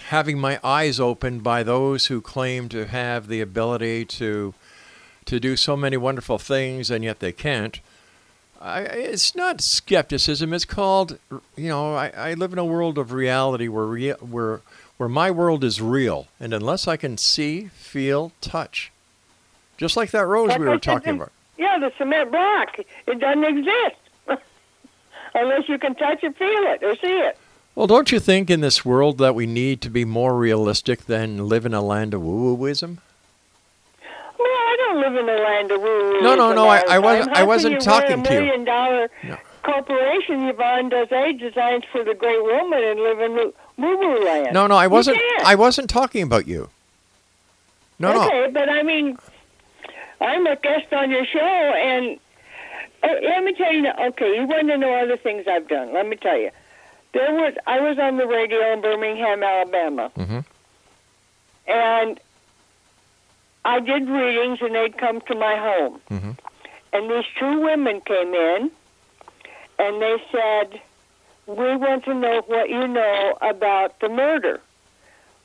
[0.07, 4.53] having my eyes opened by those who claim to have the ability to,
[5.25, 7.79] to do so many wonderful things and yet they can't,
[8.61, 10.53] I, it's not skepticism.
[10.53, 11.17] It's called,
[11.55, 14.61] you know, I, I live in a world of reality where, rea- where,
[14.97, 16.27] where my world is real.
[16.39, 18.91] And unless I can see, feel, touch,
[19.77, 21.31] just like that rose we were talking about.
[21.57, 22.77] Yeah, the cement block.
[23.07, 23.95] It doesn't exist
[25.35, 27.37] unless you can touch and feel it or see it.
[27.75, 31.47] Well, don't you think in this world that we need to be more realistic than
[31.49, 32.99] live in a land of woo-wooism?
[34.37, 37.35] Well, I don't live in a land of woo No, no, no, I- I wasn't-
[37.35, 39.29] I wasn't can you run talking a to you.
[39.29, 39.37] No.
[39.63, 40.47] Corporation.
[40.47, 43.53] Yvonne does age designs for the great woman and live in woo
[43.97, 44.53] woo land.
[44.53, 45.17] No, no, I wasn't.
[45.43, 46.69] I wasn't talking about you.
[47.99, 48.27] No, no.
[48.27, 49.17] okay, but I mean,
[50.19, 52.19] I'm a guest on your show, and
[53.03, 53.87] uh, let me tell you.
[54.09, 55.93] Okay, you want to know other things I've done.
[55.93, 56.51] Let me tell you.
[57.13, 60.43] There was I was on the radio in Birmingham, Alabama, Mhm.
[61.67, 62.19] and
[63.65, 66.37] I did readings, and they'd come to my home, Mhm.
[66.91, 68.71] and these two women came in,
[69.79, 70.81] and they said,
[71.45, 74.61] "We want to know what you know about the murder."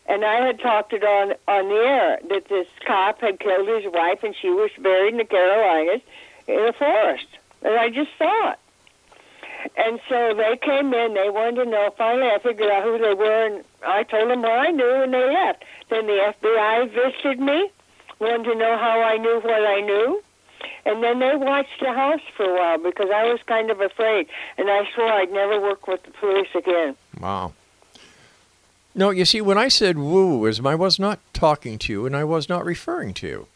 [0.06, 3.92] And I had talked it on on the air that this cop had killed his
[3.92, 6.00] wife, and she was buried in the Carolinas
[6.46, 7.26] in a forest.
[7.62, 8.58] And I just saw it.
[9.76, 11.14] And so they came in.
[11.14, 11.92] They wanted to know.
[11.96, 15.12] Finally, I figured out who they were, and I told them what I knew, and
[15.12, 15.64] they left.
[15.88, 17.70] Then the FBI visited me,
[18.18, 20.22] wanted to know how I knew what I knew.
[20.88, 24.26] And then they watched the house for a while because I was kind of afraid,
[24.56, 26.96] and I swore I'd never work with the police again.
[27.20, 27.52] Wow.
[28.94, 32.24] No, you see, when I said wooism, I was not talking to you, and I
[32.24, 33.46] was not referring to you.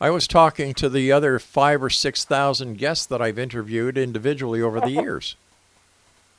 [0.00, 4.62] I was talking to the other five or six thousand guests that I've interviewed individually
[4.62, 5.36] over the years.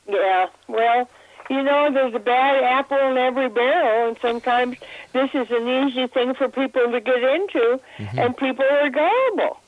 [0.08, 1.08] Yeah, well,
[1.48, 4.78] you know, there's a bad apple in every barrel, and sometimes
[5.12, 8.18] this is an easy thing for people to get into, mm-hmm.
[8.18, 9.60] and people are gullible.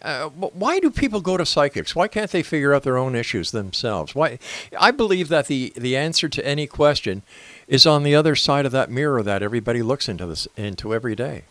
[0.00, 1.94] Uh, why do people go to psychics?
[1.94, 4.14] Why can't they figure out their own issues themselves?
[4.14, 4.38] Why?
[4.78, 7.22] I believe that the, the answer to any question
[7.68, 11.14] is on the other side of that mirror that everybody looks into this into every
[11.14, 11.44] day.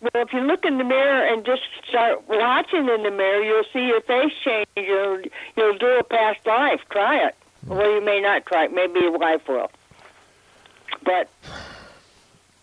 [0.00, 3.64] Well, if you look in the mirror and just start watching in the mirror, you'll
[3.72, 4.68] see your face change.
[4.76, 5.22] You'll,
[5.56, 6.80] you'll do a past life.
[6.90, 7.34] Try it.
[7.66, 8.72] Well, you may not try it.
[8.72, 9.70] Maybe your wife will.
[11.02, 11.28] But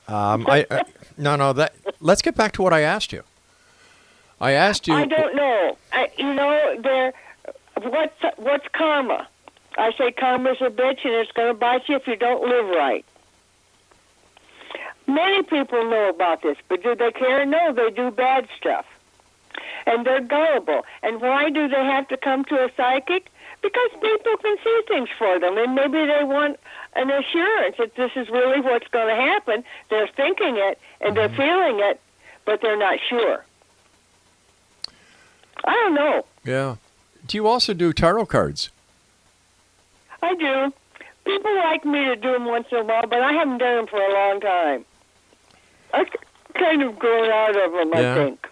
[0.08, 0.84] Um, I, I
[1.18, 1.76] no no that.
[2.00, 3.24] Let's get back to what I asked you.
[4.44, 4.94] I asked you.
[4.94, 5.78] I don't know.
[5.94, 7.14] I, you know, there.
[7.82, 9.26] What's what's karma?
[9.78, 12.68] I say karma's a bitch, and it's going to bite you if you don't live
[12.76, 13.06] right.
[15.08, 17.46] Many people know about this, but do they care?
[17.46, 18.86] No, they do bad stuff,
[19.86, 20.86] and they're gullible.
[21.04, 23.32] And why do they have to come to a psychic?
[23.62, 26.60] Because people can see things for them, and maybe they want
[26.98, 29.64] an assurance that this is really what's going to happen.
[29.90, 31.38] They're thinking it and they're mm-hmm.
[31.38, 32.02] feeling it,
[32.44, 33.46] but they're not sure.
[35.66, 36.26] I don't know.
[36.44, 36.76] Yeah.
[37.28, 38.70] Do you also do tarot cards?
[40.22, 40.74] I do.
[41.26, 43.88] People like me to do them once in a while, but I haven't done them
[43.88, 44.86] for a long time.
[45.94, 46.06] I
[46.56, 48.12] kind of grown out of them, Yeah.
[48.12, 48.48] I think.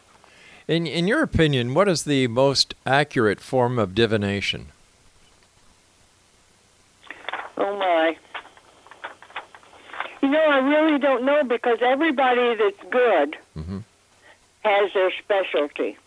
[0.67, 4.67] In in your opinion, what is the most accurate form of divination?
[7.57, 8.17] Oh my.
[10.21, 13.83] You know, I really don't know because everybody that's good Mhm.
[14.63, 15.97] has their specialty.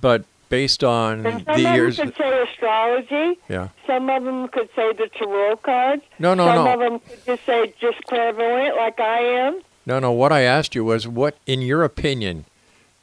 [0.00, 3.38] But based on And some the of years, them could say astrology.
[3.48, 3.68] yeah.
[3.86, 6.02] Some of them could say the tarot cards.
[6.18, 6.72] No, no, Some no.
[6.74, 9.60] of them could just say just clairvoyant, like I am.
[9.86, 10.12] No, no.
[10.12, 12.44] What I asked you was, what, in your opinion,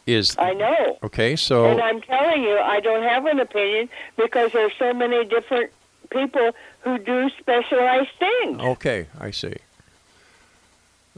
[0.07, 0.97] is I know.
[1.03, 1.35] okay?
[1.35, 5.71] So And I'm telling you, I don't have an opinion because there's so many different
[6.09, 8.59] people who do specialized things.
[8.59, 9.53] okay, I see.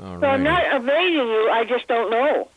[0.02, 1.50] All So I'm not evading you.
[1.52, 2.48] I just don't know.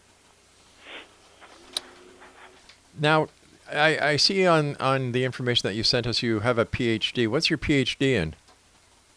[2.99, 3.29] Now,
[3.73, 7.27] I, I see on on the information that you sent us, you have a PhD.
[7.29, 8.35] What's your PhD in?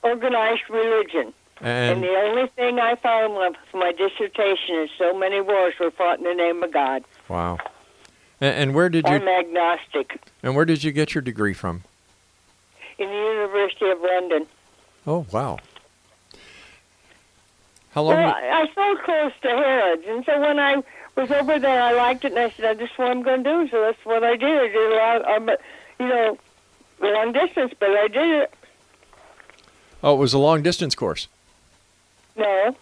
[0.04, 1.34] Organized religion.
[1.60, 5.90] And, And the only thing I found with my dissertation is so many wars were
[5.92, 7.04] fought in the name of God.
[7.28, 7.58] wow.
[8.40, 10.22] And, and where did I'm you agnostic.
[10.44, 11.84] and where did you get your degree from?
[13.00, 14.46] In the University of London.
[15.08, 15.58] Oh, wow.
[17.92, 18.14] How long?
[18.18, 20.76] Well, you- I, I so close to Harrods, and so when I
[21.18, 23.50] was over there, I liked it, and I said, "This is what I'm going to
[23.50, 24.58] do." So that's what I did.
[24.58, 25.50] I did a lot, um,
[26.00, 26.38] you know,
[27.02, 28.54] long distance, but I did it.
[30.04, 31.28] oh, it was a long distance course.
[32.36, 32.76] No,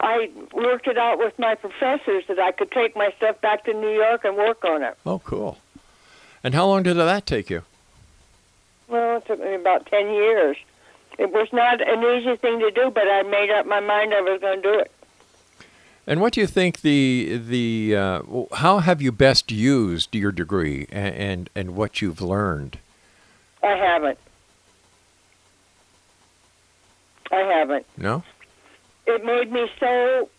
[0.00, 3.74] I worked it out with my professors that I could take my stuff back to
[3.74, 4.96] New York and work on it.
[5.04, 5.58] Oh, cool.
[6.44, 7.62] And how long did that take you?
[8.86, 10.56] Well, it took me about ten years.
[11.18, 14.20] It was not an easy thing to do, but I made up my mind I
[14.20, 14.92] was going to do it.
[16.08, 18.22] And what do you think the the uh,
[18.54, 22.78] how have you best used your degree and, and and what you've learned?
[23.62, 24.18] I haven't.
[27.30, 27.84] I haven't.
[27.98, 28.22] No.
[29.06, 30.30] It made me so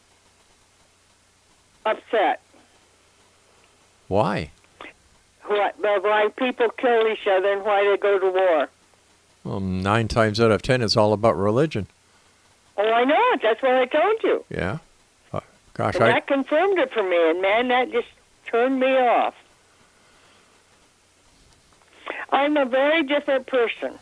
[1.86, 2.41] upset.
[4.07, 4.49] Why?
[5.45, 8.70] What, why people kill each other and why they go to war.
[9.43, 11.86] Well, nine times out of ten, it's all about religion.
[12.76, 13.41] Oh, I know it.
[13.43, 14.45] That's what I told you.
[14.49, 14.80] Yeah.
[15.80, 18.09] Gosh, I that confirmed it for me, and man, that just
[18.51, 19.34] turned me off.
[22.34, 23.97] I'm a very different person.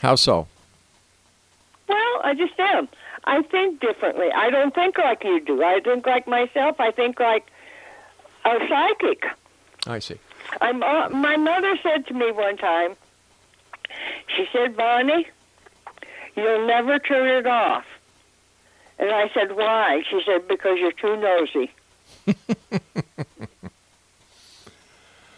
[0.00, 0.46] how so?
[1.88, 2.88] Well, I just am.
[3.24, 4.28] I think differently.
[4.32, 5.60] I don't think like you do.
[5.64, 6.78] I think like myself.
[6.78, 7.50] I think like
[8.44, 9.24] a psychic.
[9.88, 10.20] I see.
[10.60, 12.94] I'm, uh, my mother said to me one time,
[14.36, 15.26] she said, Bonnie,
[16.36, 17.84] you'll never turn it off.
[19.00, 20.04] And I said, why?
[20.08, 21.72] She said, because you're too nosy.
[22.26, 22.34] she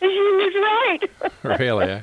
[0.01, 0.99] was right.
[1.61, 1.87] really?
[1.87, 2.03] Eh?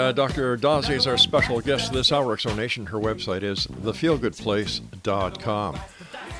[0.03, 0.57] Uh, Dr.
[0.57, 2.87] Daze is our special guest this hour, X Zone Nation.
[2.87, 5.79] Her website is thefeelgoodplace.com.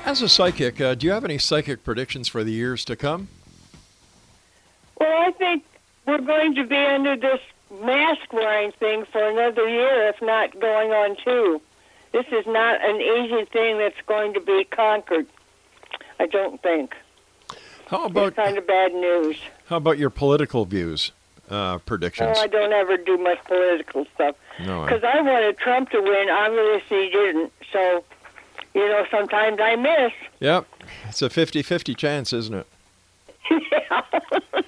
[0.04, 3.28] As a psychic, uh, do you have any psychic predictions for the years to come?
[5.00, 5.64] Well, I think
[6.06, 7.40] we're going to be under this
[7.82, 11.62] mask wearing thing for another year, if not going on two.
[12.12, 15.26] This is not an easy thing that's going to be conquered.
[16.20, 16.94] I don't think.
[17.86, 19.38] How It's about kind of bad news.
[19.68, 21.12] how about your political views,
[21.50, 22.38] uh, Oh, predictions?
[22.38, 24.36] I don't ever do much political stuff.
[24.60, 26.28] No, Because I wanted Trump to win.
[26.30, 27.52] Obviously, he didn't.
[27.72, 28.04] So,
[28.74, 30.12] you know, sometimes I miss.
[30.40, 30.66] Yep,
[31.08, 32.66] it's a 50-50 chance, isn't it?
[33.50, 34.02] yeah.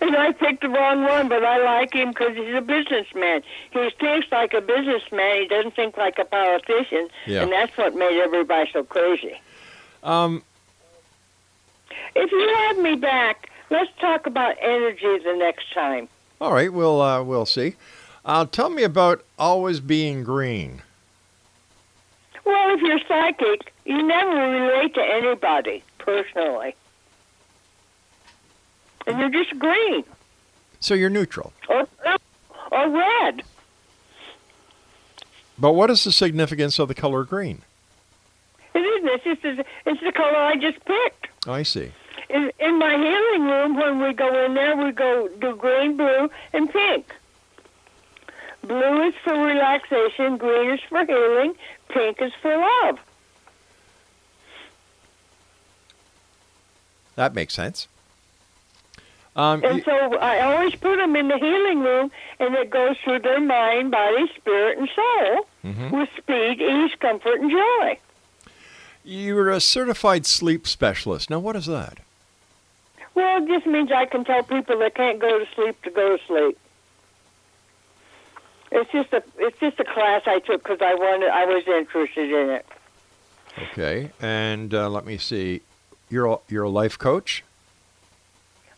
[0.00, 3.42] and I picked the wrong one, but I like him because he's a businessman.
[3.70, 5.42] He thinks like a businessman.
[5.42, 7.08] He doesn't think like a politician.
[7.26, 7.42] Yeah.
[7.42, 9.40] And that's what made everybody so crazy.
[10.02, 10.42] Um,
[12.14, 16.08] If you have me back, let's talk about energy the next time.
[16.40, 17.74] all right, we'll uh, we'll see.
[18.24, 20.82] Uh, tell me about always being green.
[22.44, 26.74] Well, if you're psychic, you never relate to anybody personally.
[29.06, 30.04] And you're just green
[30.78, 31.52] So you're neutral.
[31.68, 31.86] or,
[32.70, 33.42] or red.
[35.58, 37.62] But what is the significance of the color green?
[38.74, 39.08] It isn't.
[39.08, 41.26] It's just it's it's the color I just picked.
[41.48, 41.92] I see.
[42.32, 46.30] In, in my healing room, when we go in there, we go do green, blue,
[46.54, 47.14] and pink.
[48.64, 51.54] Blue is for relaxation, green is for healing,
[51.88, 52.98] pink is for love.
[57.16, 57.88] That makes sense.
[59.36, 63.20] Um, And so I always put them in the healing room, and it goes through
[63.20, 65.90] their mind, body, spirit, and soul Mhm.
[65.90, 67.98] with speed, ease, comfort, and joy.
[69.04, 71.28] you're a certified sleep specialist.
[71.28, 71.98] Now, what is that?
[73.14, 76.16] Well, it just means I can tell people that can't go to sleep to go
[76.16, 76.58] to sleep.
[78.70, 82.30] It's just a it's just a class I took because I wanted I was interested
[82.32, 82.66] in it.
[83.72, 84.10] Okay.
[84.20, 85.60] And uh, let me see.
[86.08, 87.44] You're a, you're a life coach.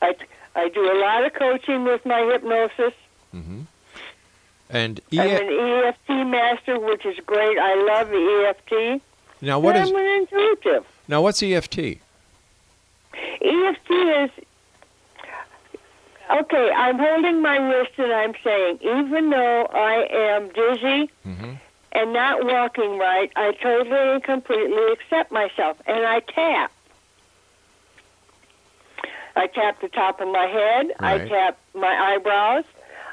[0.02, 0.16] I
[0.56, 2.92] I do a lot of coaching with my hypnosis.
[3.34, 3.60] Mm-hmm.
[4.70, 7.56] And E- I'm an EFT master, which is great.
[7.58, 9.02] I love the EFT.
[9.42, 10.84] now what and is I'm an intuitive.
[11.06, 12.00] now what's EFT?
[13.40, 14.30] EFT is
[16.30, 16.70] okay.
[16.70, 21.52] I'm holding my wrist and I'm saying, even though I am dizzy Mm-hmm.
[21.92, 26.72] and not walking right, I totally and completely accept myself, and I tap.
[29.36, 30.92] I tap the top of my head.
[31.00, 32.64] I tap my eyebrows.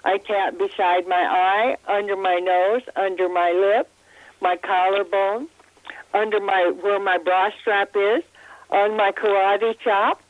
[0.04, 3.90] I tap beside my eye, under my nose, under my lip,
[4.42, 5.48] my collarbone,
[6.14, 8.24] under my where my bra strap is,
[8.72, 10.22] on my karate chop.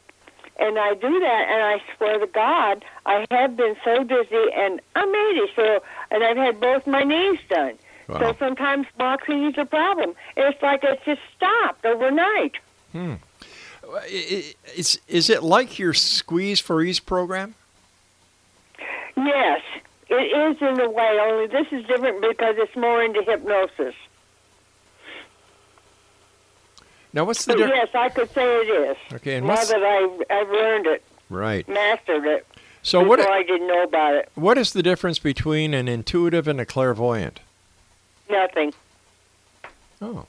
[0.59, 4.79] And I do that, and I swear to God, I have been so dizzy, and
[4.95, 7.77] I'm 80, so, and I've had both my knees done.
[8.19, 10.13] So sometimes boxing is a problem.
[10.35, 12.55] It's like it's just stopped overnight.
[12.91, 13.13] Hmm.
[13.89, 17.55] I- Is is it like your Squeeze for Ease program?
[19.15, 19.61] Yes,
[20.09, 23.95] it is in a way, only this is different because it's more into hypnosis.
[27.13, 27.89] Now what's the difference?
[27.93, 28.97] yes, I could say it is.
[29.13, 31.67] Okay, and now what's that I've, I've learned it, right?
[31.67, 32.47] mastered it,
[32.83, 34.29] So what I didn't know about it.
[34.35, 37.39] what is the difference between an intuitive and a clairvoyant?
[38.29, 38.73] Nothing.
[40.01, 40.25] Oh,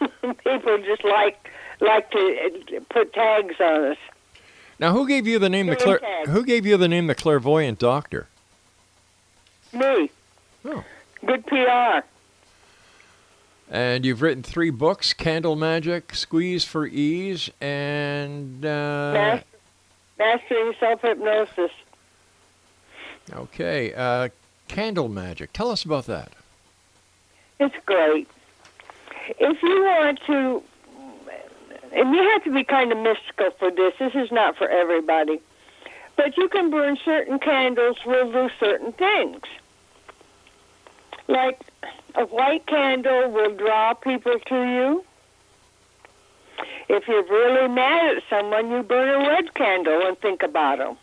[0.00, 1.48] People just like
[1.80, 2.18] like to
[2.76, 3.96] uh, put tags on us.
[4.78, 6.26] now who gave you the name the clair- tag.
[6.28, 8.26] Who gave you the name the clairvoyant doctor?
[9.72, 10.10] Me.
[10.64, 10.84] Oh.
[11.24, 12.00] Good PR.
[13.70, 19.44] And you've written three books: Candle Magic, Squeeze for Ease, and uh, Mas-
[20.18, 21.72] mastering self hypnosis.
[23.32, 24.28] okay, uh,
[24.68, 25.52] Candle Magic.
[25.52, 26.32] Tell us about that.
[27.58, 28.28] It's great.
[29.40, 30.62] If you want to,
[31.92, 33.94] and you have to be kind of mystical for this.
[33.98, 35.40] This is not for everybody.
[36.16, 39.42] But you can burn certain candles will do certain things.
[41.28, 41.60] Like
[42.16, 45.04] a white candle will draw people to you.
[46.88, 50.96] If you're really mad at someone, you burn a red candle and think about them.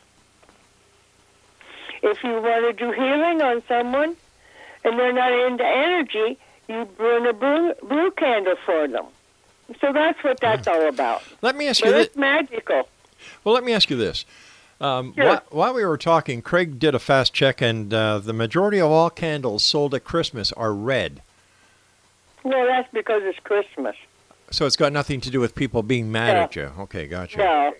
[2.02, 4.16] If you want to do healing on someone
[4.84, 6.38] and they're not into energy,
[6.68, 9.06] you burn a blue, blue candle for them.
[9.80, 10.74] So that's what that's hmm.
[10.74, 11.24] all about.
[11.42, 12.08] Let me ask you But this.
[12.08, 12.90] it's magical.
[13.44, 14.26] Well, let me ask you this.
[14.82, 15.26] Um, Sure.
[15.26, 18.92] whi- while we were talking, Craig did a fast check, and uh, the majority of
[18.92, 21.22] all candles sold at Christmas are red.
[22.44, 23.96] Well, that's because it's Christmas.
[24.52, 26.72] So it's got nothing to do with people being mad at you.
[26.80, 27.38] Okay, gotcha.
[27.38, 27.74] No,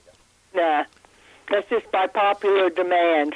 [0.56, 0.86] nah.
[1.52, 3.36] That's just by popular demand.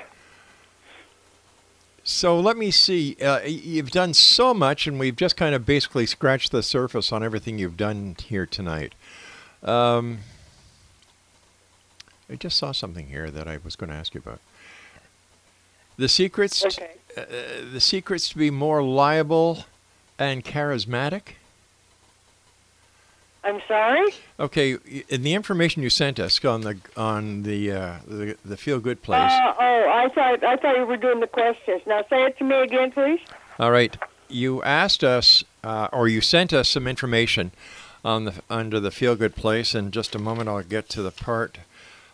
[2.03, 3.18] So let me see.
[3.22, 7.22] Uh, you've done so much, and we've just kind of basically scratched the surface on
[7.22, 8.95] everything you've done here tonight.
[9.62, 10.20] Um,
[12.30, 14.39] I just saw something here that I was going to ask you about.
[15.97, 16.91] The secrets, Okay.
[17.17, 17.23] uh,
[17.71, 19.65] the secrets to be more liable
[20.19, 21.36] and charismatic.
[23.43, 24.13] I'm sorry?
[24.39, 28.80] Okay, in the information you sent us on the on the uh, the, the feel
[28.82, 29.32] good place.
[29.32, 31.82] Uh, oh, I thought I thought you were doing the questions.
[31.86, 33.21] Now say it to me again, please.
[33.57, 33.95] All right.
[34.28, 37.51] You asked us, uh, or you sent us some information
[38.03, 39.73] on the under the feel good place.
[39.73, 41.59] In just a moment, I'll get to the part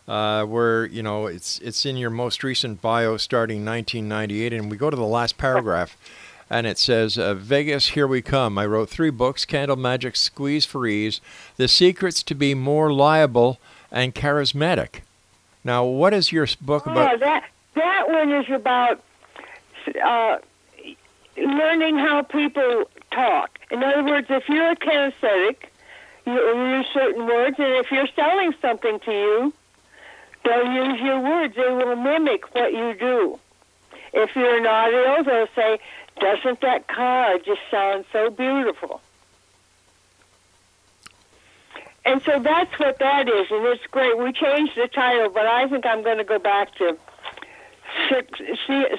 [0.08, 4.78] uh, where you know it's it's in your most recent bio, starting 1998, and we
[4.78, 5.96] go to the last paragraph,
[6.50, 10.66] and it says, uh, "Vegas, here we come." I wrote three books: Candle Magic, Squeeze
[10.66, 11.22] for Ease,
[11.58, 13.60] The Secrets to Be More Liable
[13.92, 15.02] and Charismatic.
[15.64, 17.20] Now, what is your book Oh, about?
[17.22, 17.46] that
[17.76, 19.02] that one is about
[20.04, 20.38] uh,
[21.38, 23.58] learning how people talk.
[23.72, 25.56] In other words, if you're a kinesthetic,
[26.26, 29.54] you use certain words, and if you're selling something to you,
[30.44, 31.56] they'll use your words.
[31.56, 33.40] They will mimic what you do.
[34.14, 35.80] If you're an audio, they'll say,
[36.20, 39.02] "Doesn't that car just sound so beautiful?"
[42.06, 44.18] And so that's what that is, and it's great.
[44.18, 46.98] We changed the title, but I think I'm going to go back to
[48.10, 48.98] success,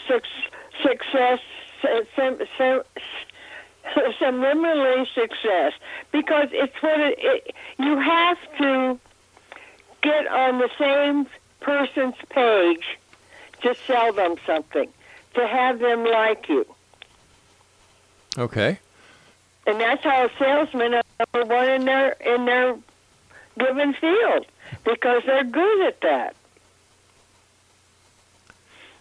[4.20, 5.74] subliminally success,
[6.12, 7.55] because it's what it, it.
[7.78, 8.99] You have to
[10.05, 11.26] get on the same
[11.61, 12.98] person's page
[13.62, 14.88] to sell them something,
[15.34, 16.66] to have them like you.
[18.38, 18.78] Okay.
[19.66, 22.76] And that's how a salesmen are number one in their in their
[23.59, 24.46] given field
[24.84, 26.36] because they're good at that.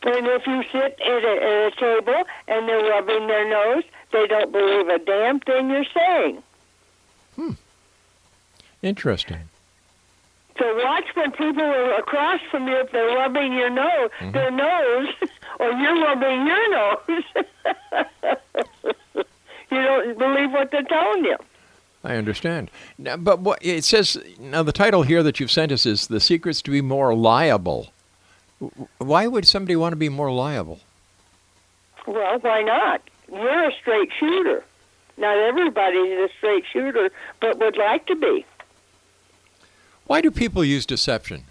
[0.04, 4.28] And if you sit at a, at a table and they're rubbing their nose, they
[4.28, 6.44] don't believe a damn thing you're saying.
[7.36, 7.52] Hmm.
[8.82, 9.50] Interesting.
[10.58, 14.32] So watch when people are across from you if they're rubbing your nose, mm-hmm.
[14.32, 15.08] their nose,
[15.60, 17.24] or you're rubbing your nose.
[19.72, 21.38] you don't believe what they're telling you.
[22.04, 22.70] I understand.
[22.98, 26.20] Now, but what it says now, the title here that you've sent us is "The
[26.20, 27.92] Secrets to Be More Liable."
[29.00, 30.80] Why would somebody want to be more liable?
[32.08, 33.02] Well, why not?
[33.32, 34.64] You're a straight shooter.
[35.18, 38.46] Not everybody's a straight shooter, but would like to be.
[40.14, 41.44] Why do people use deception?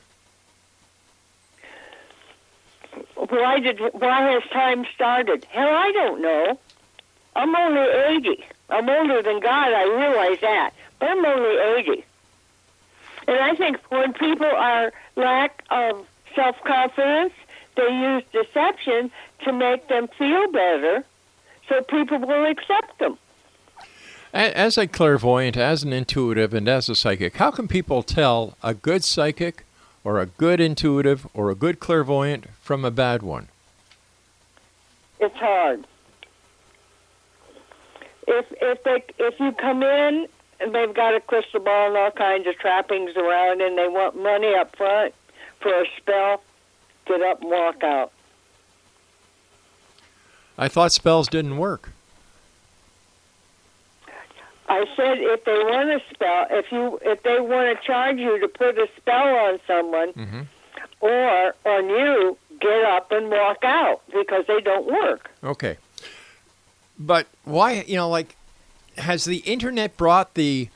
[3.16, 3.80] Why did?
[3.92, 5.44] Why has time started?
[5.50, 6.60] Hell, I don't know.
[7.34, 8.44] I'm only eighty.
[8.70, 9.72] I'm older than God.
[9.72, 12.04] I realize that, but I'm only eighty.
[13.26, 16.06] And I think when people are lack of
[16.36, 17.32] self confidence,
[17.74, 19.10] they use deception
[19.44, 21.04] to make them feel better,
[21.68, 23.18] so people will accept them.
[24.32, 28.72] As a clairvoyant, as an intuitive, and as a psychic, how can people tell a
[28.72, 29.66] good psychic,
[30.04, 33.48] or a good intuitive, or a good clairvoyant from a bad one?
[35.20, 35.86] It's hard.
[38.26, 40.26] If if they if you come in
[40.60, 44.16] and they've got a crystal ball and all kinds of trappings around and they want
[44.20, 45.12] money up front
[45.60, 46.42] for a spell,
[47.06, 48.12] get up and walk out.
[50.56, 51.90] I thought spells didn't work.
[54.68, 58.38] I said if they want a spell, if you if they want to charge you
[58.40, 60.46] to put a spell on someone Mhm.
[61.00, 65.30] or on you, get up and walk out because they don't work.
[65.42, 65.76] Okay.
[66.98, 68.36] But why, you know, like,
[68.98, 70.68] has the internet brought the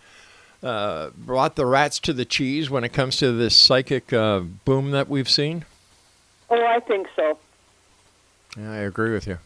[0.63, 4.91] uh, brought the rats to the cheese when it comes to this psychic uh, boom
[4.91, 5.65] that we've seen?
[6.51, 7.39] Oh, I think so.
[8.59, 9.39] Yeah, I agree with you.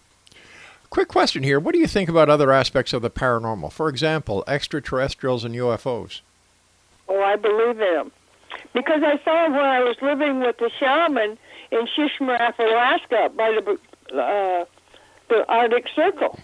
[0.91, 3.71] Quick question here: What do you think about other aspects of the paranormal?
[3.73, 6.21] For example, extraterrestrials and UFOs.
[7.09, 8.13] Oh, I believe in them.
[8.75, 11.39] Because I saw them when I was living with the shaman
[11.71, 14.65] in Shishmaref, Alaska, by the uh,
[15.29, 16.41] the Arctic Circle,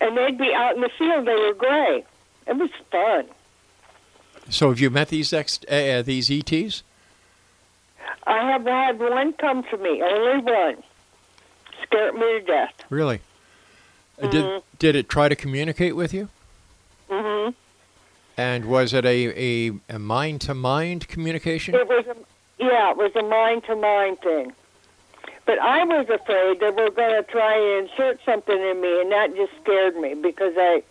[0.00, 1.26] and they'd be out in the field.
[1.26, 2.02] They were gray.
[2.46, 3.26] It was fun.
[4.48, 6.82] So, have you met these ex- uh, uh, these ETs?
[8.26, 10.82] I have had one come to me, only one.
[11.82, 12.72] Scared me to death.
[12.88, 13.20] Really?
[14.22, 16.28] Uh, Did did it try to communicate with you?
[17.10, 17.50] hmm
[18.36, 21.74] And was it a a mind to mind communication?
[21.74, 22.16] It was a
[22.58, 24.52] yeah, it was a mind to mind thing.
[25.46, 29.12] But I was afraid they were going to try and insert something in me, and
[29.12, 30.82] that just scared me because I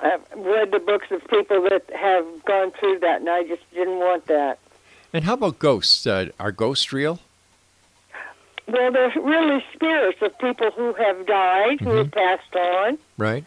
[0.00, 3.98] I've read the books of people that have gone through that, and I just didn't
[3.98, 4.58] want that.
[5.12, 6.06] And how about ghosts?
[6.06, 7.18] Uh, are ghosts real?
[8.68, 12.98] Well, they're really spirits of people who have died, who have passed on.
[13.18, 13.44] Right.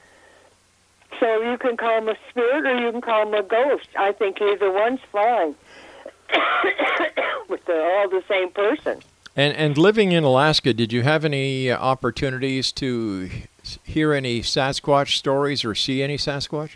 [1.19, 3.87] So you can call them a spirit or you can call them a ghost.
[3.97, 5.55] I think either one's fine.
[7.49, 9.01] but they're all the same person.
[9.35, 13.29] And and living in Alaska, did you have any uh, opportunities to
[13.83, 16.71] hear any Sasquatch stories or see any Sasquatch?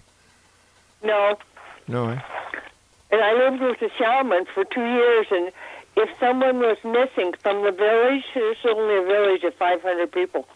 [1.04, 1.38] No,
[1.88, 2.10] No.
[2.10, 2.20] Eh?
[3.12, 5.52] And I lived with a shaman for two years, and
[6.00, 10.48] if someone was missing from the village, there's only a village of 500 people,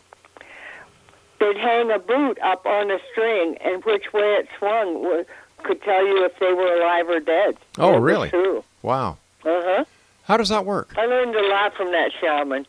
[1.40, 5.26] they'd hang a boot up on a string, and which way it swung would,
[5.64, 7.58] could tell you if they were alive or dead.
[7.78, 8.30] Oh, was really?
[8.30, 8.64] True.
[8.82, 9.18] Wow.
[9.46, 9.86] Uh-huh.
[10.24, 10.94] How does that work?
[10.98, 12.66] I learned a lot from that shaman.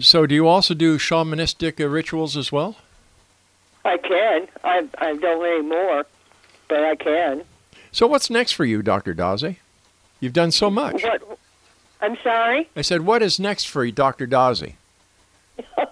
[0.00, 2.76] So, do you also do shamanistic uh, rituals as well?
[3.84, 4.48] I can.
[4.64, 6.06] I, I don't anymore,
[6.68, 7.44] but I can.
[7.92, 9.14] So, what's next for you, Dr.
[9.14, 9.56] Daze?
[10.20, 11.02] You've done so much.
[11.02, 11.38] What?
[12.00, 12.68] I'm sorry?
[12.76, 14.26] I said, what is next for you, Dr.
[14.26, 14.74] Daze?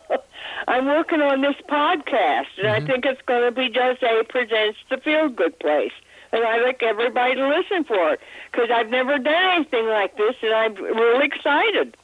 [0.69, 2.87] I'm working on this podcast, and I mm-hmm.
[2.87, 5.93] think it's going to be just A presents the Feel Good Place.
[6.33, 10.35] And I'd like everybody to listen for it because I've never done anything like this,
[10.43, 11.97] and I'm really excited.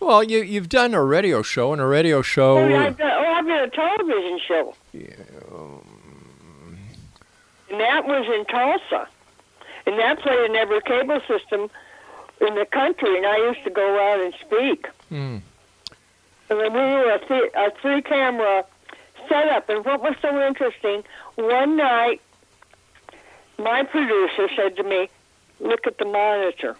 [0.00, 2.58] Well, you you've done a radio show, and a radio show.
[2.58, 4.74] Oh, I've done, oh, I've done a television show.
[4.92, 5.14] Yeah.
[7.70, 9.08] And that was in Tulsa.
[9.86, 11.70] And that played in every cable system
[12.42, 14.86] in the country, and I used to go out and speak.
[15.08, 15.38] Hmm.
[16.50, 18.64] And then we were a, th- a three camera
[19.28, 19.68] setup.
[19.68, 21.04] And what was so interesting,
[21.36, 22.20] one night,
[23.58, 25.08] my producer said to me,
[25.60, 26.76] Look at the monitor.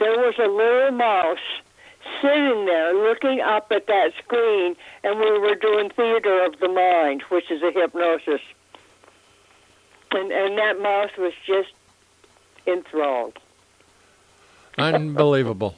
[0.00, 1.38] There was a little mouse
[2.20, 4.74] sitting there looking up at that screen,
[5.04, 8.40] and we were doing theater of the mind, which is a hypnosis.
[10.10, 11.70] And, and that mouse was just
[12.66, 13.38] enthralled.
[14.78, 15.74] Unbelievable.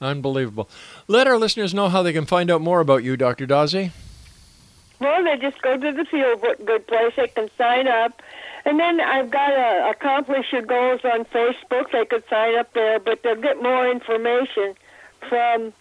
[0.00, 0.68] Unbelievable.
[1.08, 3.46] Let our listeners know how they can find out more about you, Dr.
[3.46, 3.90] Daze.
[5.00, 7.12] Well, they just go to the Feel Good place.
[7.16, 8.20] They can sign up.
[8.64, 11.90] And then I've got a Accomplish Your Goals on Facebook.
[11.92, 14.74] They could sign up there, but they'll get more information
[15.28, 15.72] from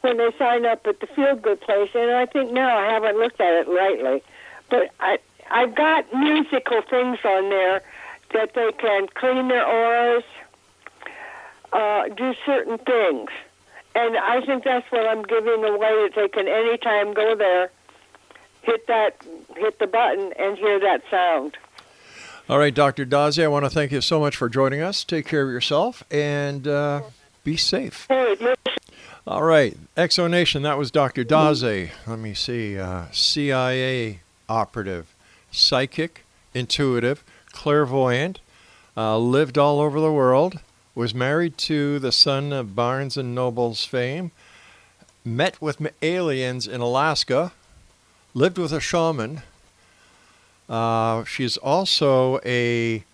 [0.00, 1.90] when they sign up at the Feel Good place.
[1.94, 4.22] And I think now I haven't looked at it lately,
[4.70, 5.18] but I
[5.50, 7.82] I've got musical things on there
[8.34, 10.24] that they can clean their auras,
[11.72, 13.30] uh, do certain things.
[13.94, 17.70] And I think that's what I'm giving away that they can anytime go there,
[18.62, 19.16] hit that,
[19.56, 21.56] hit the button, and hear that sound.
[22.48, 23.04] All right, Dr.
[23.04, 25.04] Daze, I want to thank you so much for joining us.
[25.04, 27.02] Take care of yourself and uh,
[27.44, 28.06] be safe.
[28.08, 28.36] Hey,
[29.26, 31.24] All right, X Zone Nation, that was Dr.
[31.24, 31.90] Daze.
[32.06, 32.78] Let me see.
[32.78, 35.14] Uh, CIA operative,
[35.50, 38.40] psychic, intuitive, clairvoyant,
[38.96, 40.60] uh, lived all over the world,
[40.98, 44.32] was married to the son of Barnes and Noble's fame,
[45.24, 47.52] met with aliens in Alaska,
[48.34, 49.42] lived with a shaman.
[50.68, 53.04] Uh, she's also a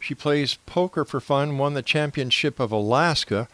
[0.00, 3.46] she plays poker for fun, won the championship of Alaska,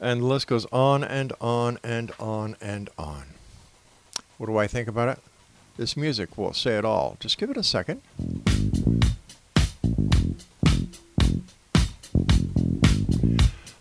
[0.00, 3.24] and the list goes on and on and on and on.
[4.38, 5.18] What do I think about it?
[5.76, 7.18] This music will say it all.
[7.20, 8.00] Just give it a second.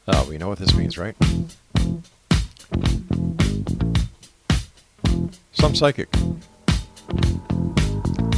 [0.07, 1.15] Oh, we know what this means, right?
[5.53, 6.09] Some psychic.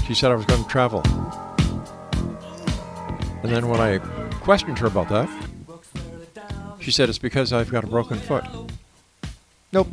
[0.05, 1.01] She said I was going to travel.
[3.41, 3.97] And then when I
[4.41, 5.29] questioned her about that,
[6.79, 8.45] she said it's because I've got a broken foot.
[9.73, 9.87] Nope.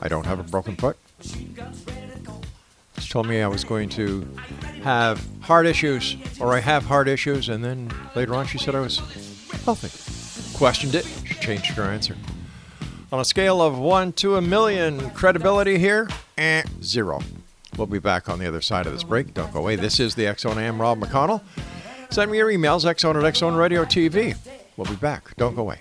[0.00, 0.96] I don't have a broken foot.
[1.20, 1.48] She
[3.08, 4.26] told me I was going to
[4.84, 8.80] have heart issues, or I have heart issues, and then later on she said I
[8.80, 8.98] was
[9.64, 10.21] healthy.
[10.62, 12.16] Questioned it, she changed her answer.
[13.10, 16.08] On a scale of 1 to a million, credibility here,
[16.38, 17.18] eh, zero.
[17.76, 19.34] We'll be back on the other side of this break.
[19.34, 19.74] Don't go away.
[19.74, 20.58] This is the Zone.
[20.58, 21.40] I am Rob McConnell.
[22.10, 24.36] Send me your emails, xzone at xzone radio TV.
[24.76, 25.36] We'll be back.
[25.36, 25.80] Don't go away.